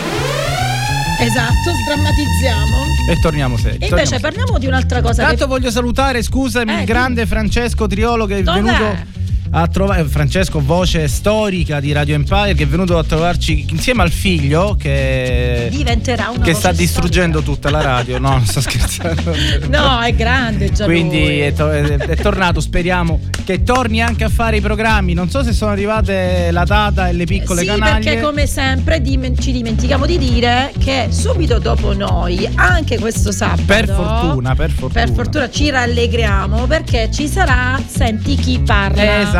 [1.20, 2.76] Esatto, sdrammatizziamo.
[3.11, 3.79] e torniamo seri.
[3.79, 5.22] E invece torniamo parliamo di un'altra cosa.
[5.24, 8.61] Tanto che- voglio salutare, scusami, Eh, il grande Francesco Triolo che è Dov'è?
[8.62, 9.16] venuto
[9.51, 14.11] a trovare Francesco, voce storica di Radio Empire, che è venuto a trovarci insieme al
[14.11, 17.61] figlio che, diventerà una che sta distruggendo storica.
[17.68, 18.18] tutta la radio.
[18.18, 19.34] No, non sto scherzando.
[19.68, 24.57] No, è grande già Quindi è, to- è- tornato, speriamo che torni anche a fare
[24.57, 25.14] i programmi.
[25.14, 28.05] Non so se sono arrivate la data e le piccole sì, canaglie.
[28.05, 33.62] perché come sempre dimen- ci dimentichiamo di dire che subito dopo noi, anche questo sabato,
[33.66, 35.05] Per fortuna, per fortuna.
[35.05, 39.20] per fortuna ci rallegriamo perché ci sarà Senti chi parla.
[39.20, 39.36] Esatto,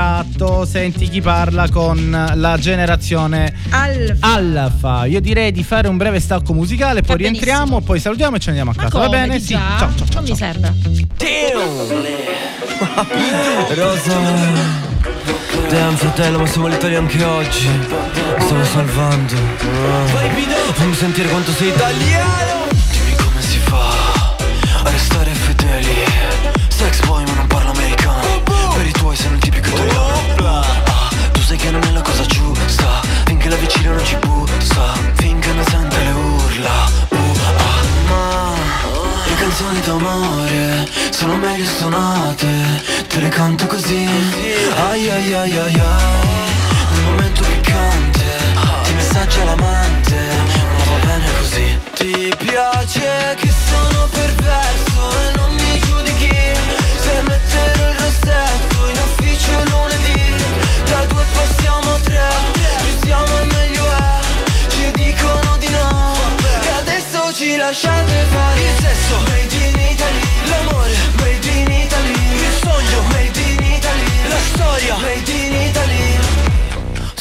[0.65, 4.33] senti chi parla con la generazione Alfa.
[4.33, 5.07] Alfa.
[5.07, 8.49] Io direi di fare un breve stacco musicale, poi Va rientriamo, poi salutiamo e ci
[8.49, 8.99] andiamo a Ma casa.
[8.99, 9.39] Va come, bene?
[9.39, 9.55] di Sì.
[9.55, 9.77] già?
[9.79, 10.21] Ciao, ciao, ciao.
[10.21, 10.37] Non mi ciao.
[10.37, 10.73] sembra.
[13.75, 14.17] Rosa
[15.69, 17.85] Damn fratello ma siamo letali anche oggi Mi
[18.39, 19.35] Stavo salvando.
[20.75, 22.68] Fammi sentire quanto sei italiano
[39.89, 42.47] d'amore Sono meglio suonate
[43.09, 44.07] Te le canto così.
[44.89, 45.81] Ai ai ai ai ai
[46.93, 48.27] Nel momento piccante
[48.85, 50.19] Ti messaggia l'amante
[50.77, 51.79] Ma va bene così.
[51.95, 56.37] Ti piace che sono perverso E non mi giudichi
[57.05, 60.21] Se metterò il rossetto In ufficio lunedì.
[60.91, 64.21] Da due passiamo a tre Più siamo meglio è
[64.69, 66.15] Ci dicono di no.
[66.63, 69.57] E adesso ci lasciate fare Il sesso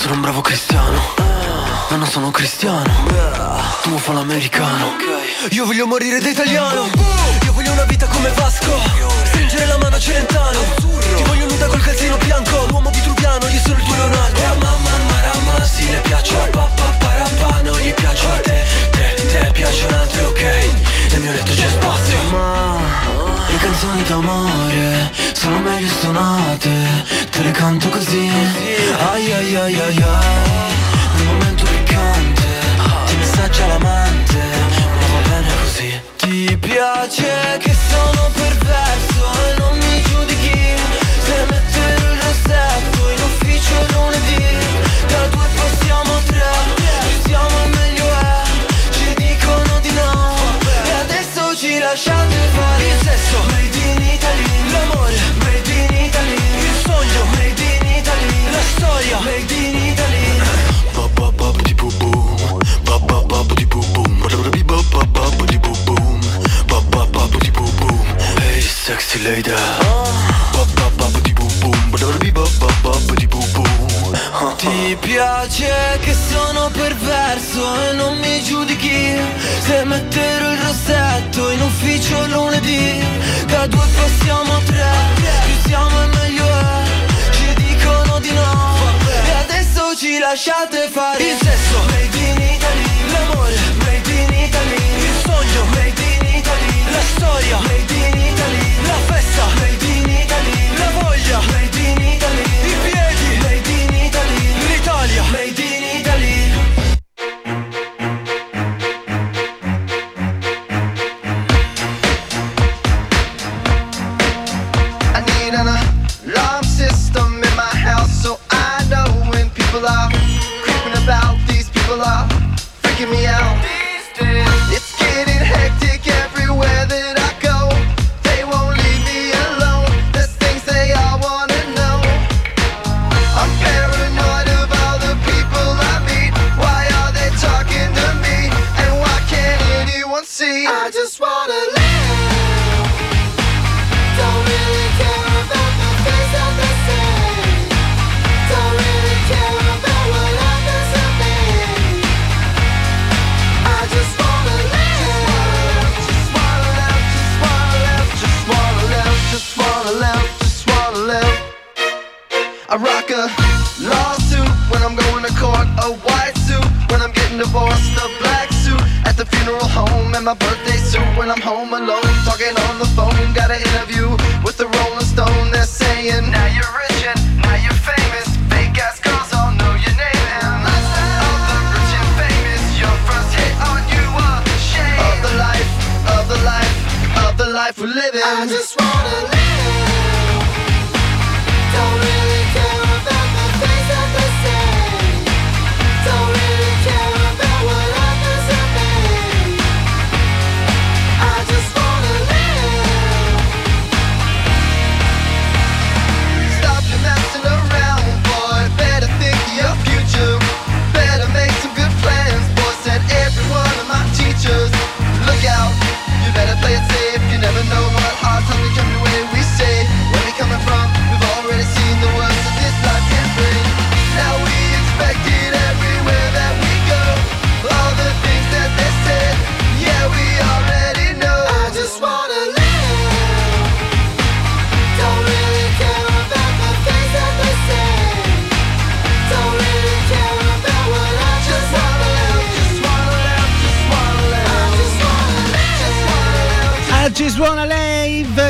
[0.08, 1.02] sono un bravo cristiano.
[1.90, 2.90] Ma non sono cristiano.
[3.82, 4.96] Tu mi fa l'americano
[5.50, 6.90] Io voglio morire da italiano.
[7.44, 8.80] Io voglio una vita come Vasco.
[9.26, 10.60] Stringere la mano a Celentano.
[11.16, 12.68] Ti voglio nuda col calzino bianco.
[12.70, 14.42] L'uomo vitruviano, io sono il tuo Leonardo.
[14.60, 19.52] Mamma marama, sì le piaccio a papà parapà Non gli piaccio a te, te, te.
[19.52, 20.42] Piacciono altre ok.
[21.12, 22.18] Nel mio letto c'è spazio.
[22.32, 26.70] Ma le canzoni d'amore sono meglio suonate
[27.30, 28.30] Te le canto così.
[29.12, 30.04] Ai ai ai ai ai
[31.16, 32.46] Nel momento piccante
[33.06, 34.38] Ti messaggia l'amante
[35.00, 36.02] Ma va bene così.
[36.18, 38.57] Ti piace che sono perverso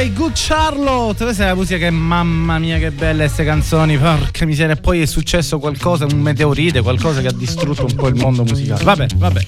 [0.08, 1.22] I Good Charlotte.
[1.26, 3.97] Questa è la musica che, mamma mia, che belle queste canzoni.
[3.97, 4.78] Porca miseria.
[4.78, 8.86] Poi è successo qualcosa, un meteorite, qualcosa che ha distrutto un po' il mondo musicale.
[8.86, 9.45] Vabbè, vabbè.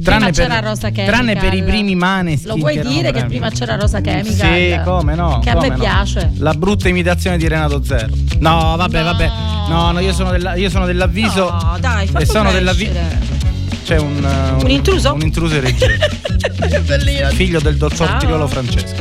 [0.00, 1.06] Prima c'era Rosa Chemical.
[1.06, 2.58] tranne per i primi maneskin.
[2.60, 4.54] Lo erano dire che prima c'era Rosa Chemical?
[4.54, 5.40] Sì, come no?
[5.40, 5.80] Che a come me no.
[5.80, 6.32] piace.
[6.36, 8.12] La brutta imitazione di Renato Zero.
[8.38, 9.04] No, vabbè, No.
[9.04, 9.30] vabbè.
[9.68, 11.50] No, no, io sono, della- io sono dell'avviso.
[11.50, 13.36] No, dai, e sono dell'avviso.
[13.88, 15.14] C'è un, uh, Un intruso?
[15.14, 15.86] Un intruso in regia.
[15.86, 17.28] Che bellino.
[17.30, 18.18] Figlio del dottor Ciao.
[18.18, 18.94] Tirolo Francesco.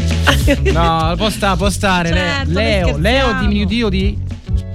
[0.72, 2.14] No, può stare, può stare.
[2.14, 4.18] Certo, Leo, Leo diminutivo di.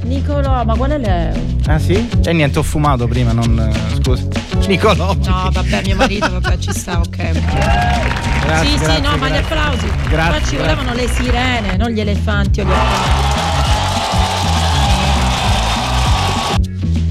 [0.03, 1.33] Nicolò, ma qual è Leo?
[1.67, 2.07] Ah sì?
[2.27, 3.59] E niente, ho fumato prima, non.
[3.59, 4.27] eh, Scusa.
[4.67, 5.15] Nicolò.
[5.25, 7.17] No, vabbè, mio marito, vabbè, ci sta, ok.
[7.17, 7.41] Grazie,
[8.69, 9.39] sì, grazie, sì, no, ma gli grazie.
[9.39, 9.87] applausi.
[9.87, 10.59] Grazie, Qua ci grazie.
[10.59, 13.31] volevano le sirene, non gli elefanti o gli elefanti.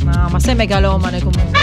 [0.03, 1.59] No, ma sei megalomane comunque.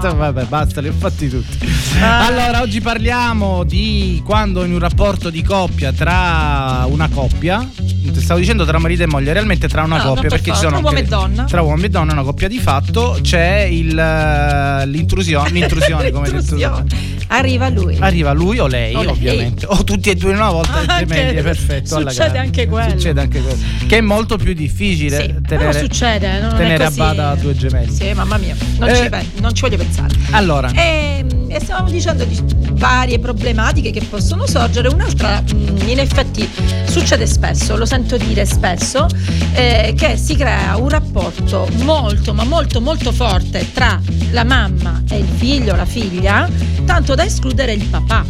[0.00, 1.58] Vabbè, basta, li ho fatti tutti.
[2.00, 2.26] Ah.
[2.26, 7.68] Allora, oggi parliamo di quando in un rapporto di coppia tra una coppia,
[8.16, 10.56] stavo dicendo tra marito e moglie, realmente tra una No, coppia, no, per perché ci
[10.58, 11.44] sono tra uomo e donna.
[11.44, 16.28] Tra uomo e donna, una coppia di fatto, c'è il, eh, l'intrusione, l'intrusione, come.
[16.30, 17.16] L'intrusione.
[17.30, 17.94] Arriva lui.
[18.00, 19.10] Arriva lui o lei, O lei.
[19.10, 19.66] ovviamente.
[19.68, 22.00] O tutti e due in una volta, gemelli, è perfetto.
[22.00, 22.90] succede anche quello.
[22.90, 23.58] Succede anche quello.
[23.86, 27.92] Che è molto più difficile Sì, tenere, succede, non tenere a bada due gemelli.
[27.92, 28.94] Sì, mamma mia, non, Eh.
[29.04, 30.14] Ci, pen- non ci voglio pensare.
[30.30, 32.38] Allora, E, e stavamo dicendo di
[32.72, 34.88] varie problematiche che possono sorgere.
[34.88, 36.48] Un'altra, mh, in effetti,
[36.86, 39.06] succede spesso, lo sento dire spesso,
[39.54, 45.18] eh, che si crea un rapporto molto, ma molto, molto forte tra la mamma e
[45.18, 46.48] il figlio la figlia,
[46.84, 48.24] tanto da escludere il papà.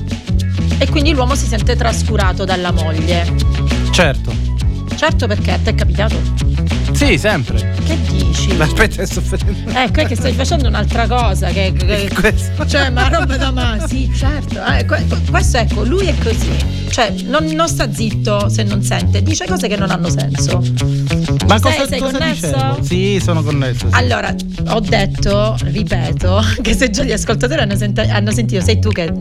[0.78, 3.26] E quindi l'uomo si sente trascurato dalla moglie.
[3.90, 4.47] certo.
[4.98, 6.16] Certo perché a te è capitato.
[6.92, 7.72] Sì, sempre.
[7.84, 8.50] Che dici?
[8.58, 9.70] Aspetta, sto facendo.
[9.70, 11.50] Ecco, è che stai facendo un'altra cosa.
[11.50, 12.66] Che, che- Questo.
[12.66, 14.60] cioè, ma roba da ma, sì, certo.
[14.64, 16.50] Eh, que- questo ecco, lui è così.
[16.90, 20.58] Cioè, non, non sta zitto se non sente, dice cose che non hanno senso.
[21.46, 22.46] Ma Sei- cosa, sei cosa connesso?
[22.48, 22.82] dicevo?
[22.82, 23.86] Sì, sono connesso.
[23.88, 23.94] sì.
[23.94, 24.34] Allora,
[24.70, 29.12] ho detto, ripeto, che se già gli ascoltatori hanno, sent- hanno sentito, sei tu che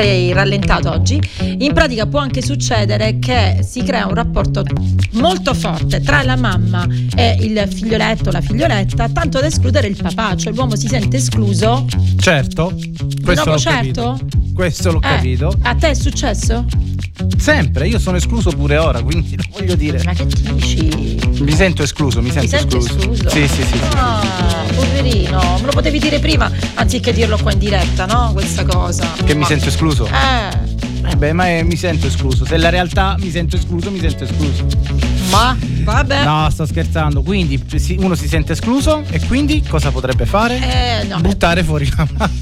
[0.00, 1.20] sei rallentato oggi.
[1.58, 4.64] In pratica può anche succedere che si crea un rapporto
[5.12, 10.36] molto forte tra la mamma e il figlioletto, la figlioletta, tanto da escludere il papà,
[10.36, 11.86] cioè l'uomo si sente escluso.
[12.18, 12.74] Certo,
[13.22, 14.16] questo l'ho certo?
[14.16, 14.49] capito.
[14.60, 15.54] Questo l'ho Eh, capito.
[15.62, 16.66] A te è successo?
[17.38, 20.02] Sempre, io sono escluso pure ora, quindi lo voglio dire.
[20.04, 21.18] Ma che dici?
[21.40, 23.30] Mi sento escluso, mi sento senti escluso?
[23.30, 23.80] Sì, sì, sì.
[23.94, 24.20] Ah,
[24.74, 28.32] poverino, me lo potevi dire prima, anziché dirlo qua in diretta, no?
[28.34, 29.10] Questa cosa.
[29.24, 30.06] Che mi sento escluso?
[30.06, 32.44] Eh, Eh beh, ma eh, mi sento escluso.
[32.44, 34.66] Se la realtà mi sento escluso, mi sento escluso.
[35.30, 36.22] ma vabbè.
[36.22, 37.22] No, sto scherzando.
[37.22, 37.58] Quindi
[38.00, 41.00] uno si sente escluso e quindi cosa potrebbe fare?
[41.02, 42.32] Eh, no, Buttare fuori la mano.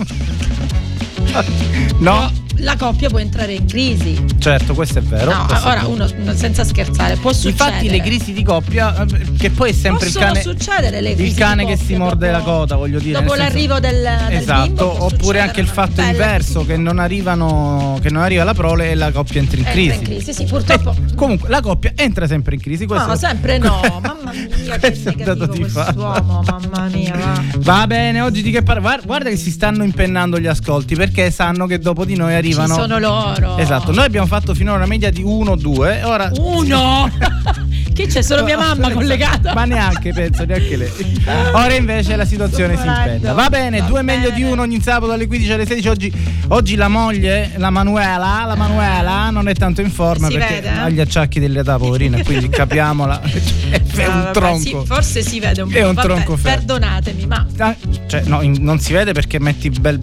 [2.01, 2.31] No?
[2.59, 4.23] La coppia può entrare in crisi.
[4.39, 5.33] Certo, questo è vero.
[5.33, 7.69] No, ora uno, no, senza scherzare, può succedere.
[7.71, 9.07] Infatti le crisi di coppia, eh,
[9.39, 10.43] che poi è sempre il Possono cane.
[10.43, 13.21] succedere le crisi Il cane che si morde dopo- la coda, voglio dire.
[13.21, 18.23] Dopo l'arrivo del, del Esatto, oppure anche il fatto inverso, che non arrivano, che non
[18.23, 19.99] arriva la prole e la coppia entra in Entra crisi.
[19.99, 20.91] in crisi, sì, purtroppo.
[20.91, 22.87] Eh, comunque la coppia entra sempre in crisi.
[22.87, 25.95] Questo No, sempre no, mamma mia, che Questo è un dato di fatto.
[25.95, 27.43] quest'uomo, mamma mia, va.
[27.59, 28.99] Va bene, oggi di che parla?
[29.05, 32.75] Guarda, che si stanno impennando gli ascolti perché sanno che dopo di noi arrivano.
[32.75, 33.57] Ci sono loro.
[33.59, 37.11] Esatto, noi abbiamo fatto finora una media di 1-2, ora Uno!
[37.99, 39.53] Che c'è solo mia mamma collegata?
[39.55, 40.89] Ma neanche, penso, neanche lei.
[41.53, 43.33] Ora invece la situazione si impenda.
[43.33, 44.35] Va bene, Va due meglio bene.
[44.37, 45.89] di uno ogni sabato alle 15 alle 16.
[45.89, 46.13] Oggi,
[46.47, 50.69] oggi la moglie, la Manuela, la Manuela non è tanto in forma Si perché vede,
[50.69, 50.79] eh?
[50.79, 53.21] ha gli acciacchi dell'età, poverina, quindi capiamola.
[53.21, 54.61] è un tronco.
[54.61, 55.77] sì, forse si vede un po'.
[55.77, 56.57] È un vabbè, tronco fermo.
[56.57, 57.75] Perdonatemi, ma Ah,
[58.07, 59.99] Cioè, no, in- non si vede perché metti bel,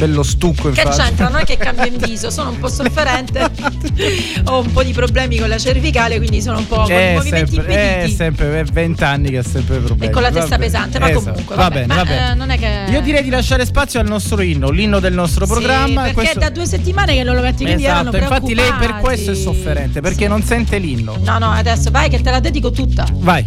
[0.00, 1.04] bello stucco in che faccia.
[1.04, 1.28] c'entra?
[1.28, 3.50] Non è che cambio in viso, sono un po' sofferente.
[4.46, 7.14] Ho un po' di problemi con la cervicale, quindi sono un po' con i È
[7.14, 10.06] movimenti sempre, è sempre 20 anni che ha sempre problemi.
[10.06, 10.64] E con la testa bene.
[10.70, 11.24] pesante, ma Esatto.
[11.30, 12.30] comunque, va vabbè, bene, va bene.
[12.30, 15.44] eh, non è che- Io direi di lasciare spazio al nostro inno, l'inno del nostro
[15.46, 16.00] Sì, programma.
[16.02, 18.96] perché questo- è da due settimane che non lo metti erano Esatto, infatti lei per
[19.00, 21.16] questo è sofferente, perché non sente l'inno.
[21.22, 23.06] No, no, adesso vai che te la dedico tutta.
[23.12, 23.46] Vai.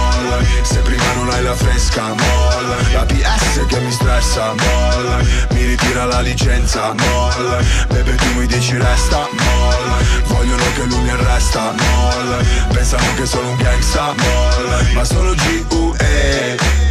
[0.01, 0.39] Molla.
[0.61, 2.75] Se prima non hai la fresca Molla.
[2.93, 5.17] La PS che mi stressa Molla.
[5.51, 7.59] Mi ritira la licenza Molla.
[7.89, 9.97] Bebe tu mi dici resta Molla.
[10.25, 12.37] Vogliono che lui mi arresta Molla.
[12.71, 14.81] Pensano che sono un gangsta Molla.
[14.93, 16.90] Ma sono G.U.E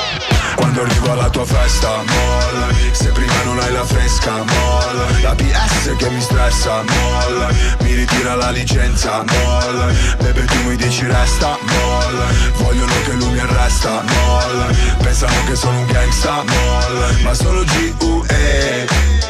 [0.71, 5.05] quando arrivo alla tua festa, molla Se prima non hai la fresca, molla.
[5.21, 7.49] La PS che mi stressa, molla.
[7.81, 9.91] Mi ritira la licenza, molla.
[10.19, 12.25] Bebe tu mi dici resta, molla.
[12.55, 14.67] Vogliono che lui mi arresta, molla.
[14.99, 17.07] Pensano che sono un gangsta, molla.
[17.21, 19.20] Ma sono G.U.E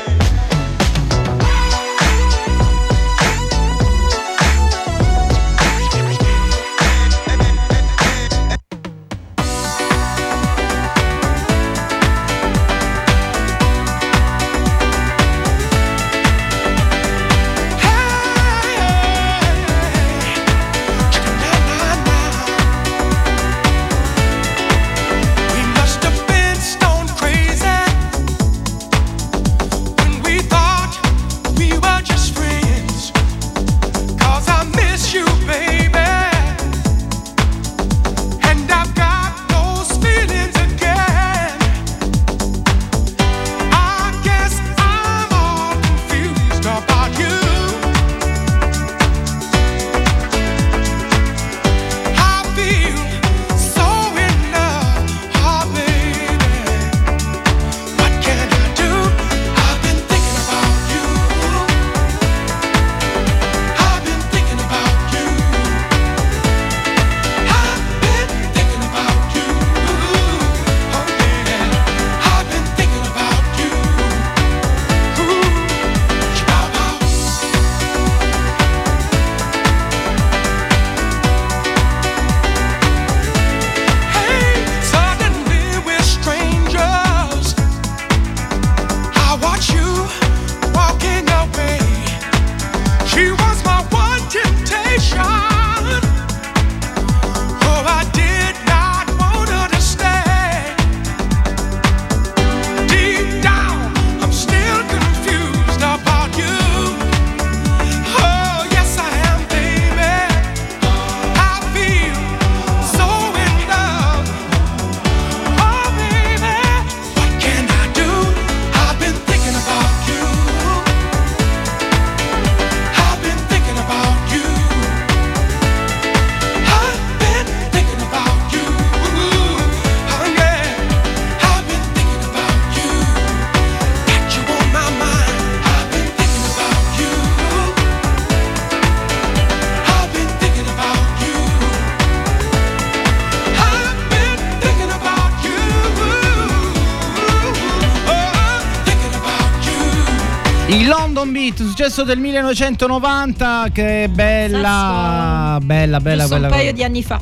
[150.73, 156.47] Il London Beat, successo del 1990, che bella, bella, bella, Giusto bella.
[156.47, 157.19] un paio di anni fa.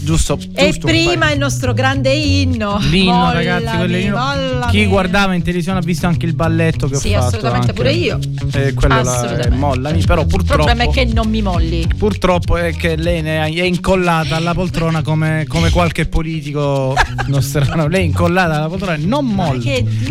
[0.00, 2.78] Giusto, E giusto un prima il nostro grande inno.
[2.88, 4.16] L'inno, Mollami, ragazzi, quello inno.
[4.16, 4.70] mollami.
[4.72, 7.24] Chi guardava in televisione ha visto anche il balletto che ho Sì, fatto.
[7.26, 7.72] assolutamente, anche.
[7.74, 8.18] pure io.
[8.54, 10.64] Eh, quello là, eh, mollami, però Il purtroppo.
[10.64, 11.86] problema è che non mi molli.
[11.98, 16.94] Purtroppo è che lei ne è incollata alla poltrona come, come qualche politico
[17.26, 17.86] nostrano.
[17.86, 19.62] Lei è incollata alla poltrona e non molla.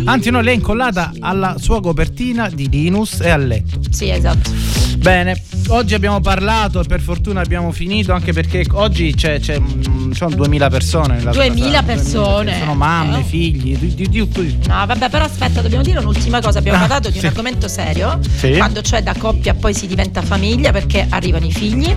[0.03, 3.79] Anzi, no, lei è incollata alla sua copertina di Linus e al letto.
[3.89, 4.49] Sì, esatto.
[4.97, 5.41] Bene,
[5.71, 10.35] oggi abbiamo parlato e per fortuna abbiamo finito anche perché oggi c'è, c'è, mm, sono
[10.35, 11.15] 2000 persone.
[11.17, 12.57] Nella 2000 sala, persone.
[12.59, 13.23] Sono mamme, Eh.
[13.23, 16.59] figli, di, di, di- No, vabbè, però aspetta, dobbiamo dire un'ultima cosa.
[16.59, 17.25] Abbiamo Ah, parlato di sì.
[17.25, 18.19] un argomento serio.
[18.37, 18.53] Sì.
[18.57, 21.93] Quando c'è da coppia poi si diventa famiglia perché arrivano i figli.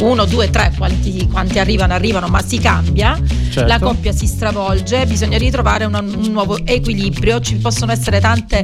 [0.00, 3.18] Uno, due, tre, quanti, quanti arrivano, arrivano, ma si cambia.
[3.50, 3.66] Certo.
[3.66, 7.40] La coppia si stravolge, bisogna ritrovare una- un nuovo equilibrio.
[7.40, 8.62] Ci possono essere tante,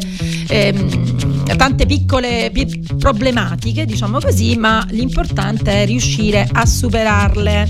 [0.49, 7.69] ehm, tante piccole pi- problematiche, diciamo così, ma l'importante è riuscire a superarle.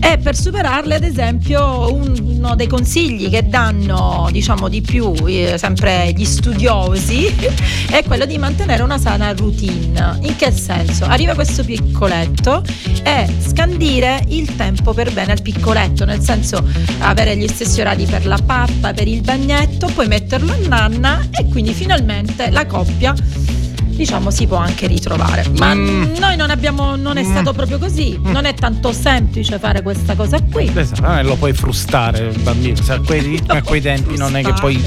[0.00, 6.12] E per superarle, ad esempio, uno dei consigli che danno, diciamo, di più eh, sempre
[6.14, 7.26] gli studiosi
[7.90, 10.18] è quello di mantenere una sana routine.
[10.22, 11.04] In che senso?
[11.04, 12.62] Arriva questo piccoletto
[13.02, 16.64] e scandire il tempo per bene al piccoletto, nel senso
[17.00, 21.46] avere gli stessi orari per la pappa, per il bagnetto, poi metterlo a nanna e
[21.48, 23.14] quindi finalmente la coppia
[23.98, 25.44] diciamo si può anche ritrovare.
[25.58, 26.14] Ma Mm.
[26.18, 27.30] noi non abbiamo, non è Mm.
[27.30, 30.70] stato proprio così, non è tanto semplice fare questa cosa qui.
[30.72, 32.76] Esatto, è lo puoi frustare il bambino.
[32.80, 34.80] Se a quei ritmi, a quei tempi non è che puoi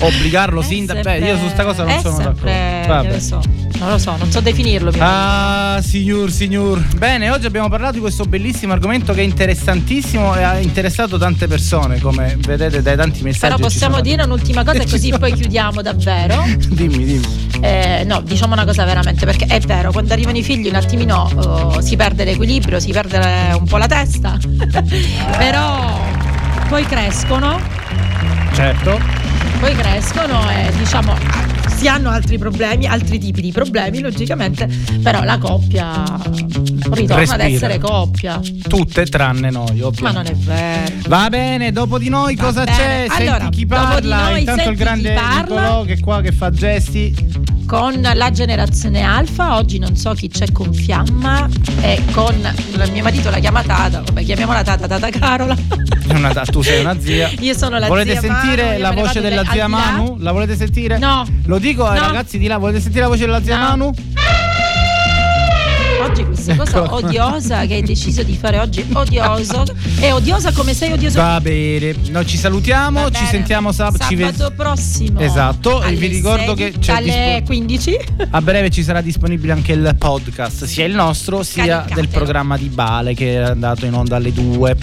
[0.00, 0.94] obbligarlo sin da.
[0.94, 2.48] Beh, io su sta cosa non sono d'accordo.
[2.86, 3.08] Vabbè.
[3.10, 3.40] ne so,
[3.78, 4.92] non lo so, non so definirlo.
[4.98, 6.80] Ah, signor, signor.
[6.96, 11.46] Bene, oggi abbiamo parlato di questo bellissimo argomento che è interessantissimo e ha interessato tante
[11.46, 13.54] persone, come vedete dai tanti messaggi.
[13.54, 16.42] Però possiamo dire un'ultima cosa e così poi chiudiamo davvero.
[16.70, 17.42] dimmi, dimmi.
[17.60, 21.74] Eh, no, diciamo una cosa veramente, perché è vero, quando arrivano i figli un attimino
[21.76, 24.38] eh, si perde l'equilibrio, si perde un po' la testa,
[25.38, 26.00] però
[26.68, 27.58] poi crescono,
[28.54, 29.23] Certo.
[29.64, 31.16] Poi crescono e diciamo
[31.74, 34.68] si hanno altri problemi, altri tipi di problemi logicamente,
[35.02, 36.02] però la coppia
[36.90, 37.44] ritorna ad Respira.
[37.46, 38.40] essere coppia.
[38.68, 40.02] Tutte tranne noi, ovvio.
[40.02, 40.92] Ma non è vero.
[41.08, 42.76] Va bene, dopo di noi Va cosa bene.
[42.76, 43.06] c'è?
[43.08, 44.36] Allora, senti chi parla?
[44.36, 45.60] Intanto il grande parla.
[45.62, 47.14] Nicolò che qua che fa gesti.
[47.66, 51.48] Con la generazione alfa, oggi non so chi c'è con Fiamma
[51.80, 55.56] e con il mio marito la chiama Tata, vabbè chiamiamola Tata, Tata Carola.
[56.10, 57.30] Una- tu sei una zia.
[57.40, 59.66] Io sono la volete zia sentire Manu, la voce della zia.
[59.66, 60.16] Manu?
[60.20, 60.98] La volete sentire?
[60.98, 61.26] No.
[61.46, 62.06] Lo dico ai No.
[62.06, 63.62] ragazzi di là, volete sentire la voce della zia No.
[63.68, 63.92] Manu?
[66.14, 66.94] Oggi questa cosa Ecco.
[66.94, 69.64] odiosa che hai deciso di fare oggi, odioso.
[69.98, 71.20] È odiosa come sei odioso.
[71.20, 73.28] Va bene, noi ci salutiamo, Va ci bene.
[73.30, 75.18] sentiamo sab- ci ve- sabato prossimo.
[75.18, 77.98] Esatto, e vi ricordo 16, che c'è alle dispo- 15.
[78.30, 81.94] A breve ci sarà disponibile anche il podcast, sia il nostro sia Caricatelo.
[81.96, 84.76] del programma di Bale che è andato in onda alle 2.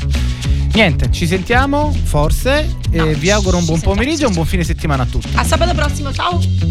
[0.74, 2.76] Niente, ci sentiamo forse.
[2.92, 5.30] No, vi auguro un buon pomeriggio e un buon fine settimana a tutti.
[5.36, 6.40] A sabato prossimo, ciao.